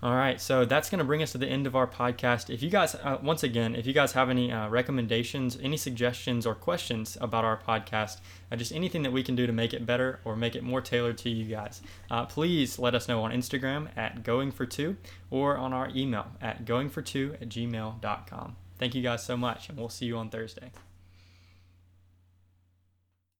All 0.00 0.14
right, 0.14 0.40
so 0.40 0.64
that's 0.64 0.90
going 0.90 1.00
to 1.00 1.04
bring 1.04 1.24
us 1.24 1.32
to 1.32 1.38
the 1.38 1.48
end 1.48 1.66
of 1.66 1.74
our 1.74 1.88
podcast. 1.88 2.54
If 2.54 2.62
you 2.62 2.70
guys, 2.70 2.94
uh, 2.94 3.18
once 3.20 3.42
again, 3.42 3.74
if 3.74 3.84
you 3.84 3.92
guys 3.92 4.12
have 4.12 4.30
any 4.30 4.52
uh, 4.52 4.68
recommendations, 4.68 5.58
any 5.60 5.76
suggestions, 5.76 6.46
or 6.46 6.54
questions 6.54 7.18
about 7.20 7.44
our 7.44 7.56
podcast, 7.56 8.18
uh, 8.52 8.54
just 8.54 8.70
anything 8.70 9.02
that 9.02 9.10
we 9.10 9.24
can 9.24 9.34
do 9.34 9.44
to 9.44 9.52
make 9.52 9.74
it 9.74 9.84
better 9.86 10.20
or 10.24 10.36
make 10.36 10.54
it 10.54 10.62
more 10.62 10.80
tailored 10.80 11.18
to 11.18 11.30
you 11.30 11.46
guys, 11.46 11.82
uh, 12.12 12.24
please 12.26 12.78
let 12.78 12.94
us 12.94 13.08
know 13.08 13.24
on 13.24 13.32
Instagram 13.32 13.88
at 13.96 14.22
going 14.22 14.52
for 14.52 14.66
two 14.66 14.96
or 15.32 15.56
on 15.56 15.72
our 15.72 15.90
email 15.96 16.26
at 16.40 16.64
going 16.64 16.88
for 16.88 17.02
two 17.02 17.34
at 17.40 17.48
gmail.com. 17.48 18.54
Thank 18.78 18.94
you 18.94 19.02
guys 19.02 19.24
so 19.24 19.36
much, 19.36 19.68
and 19.68 19.76
we'll 19.76 19.88
see 19.88 20.06
you 20.06 20.16
on 20.16 20.30
Thursday. 20.30 20.70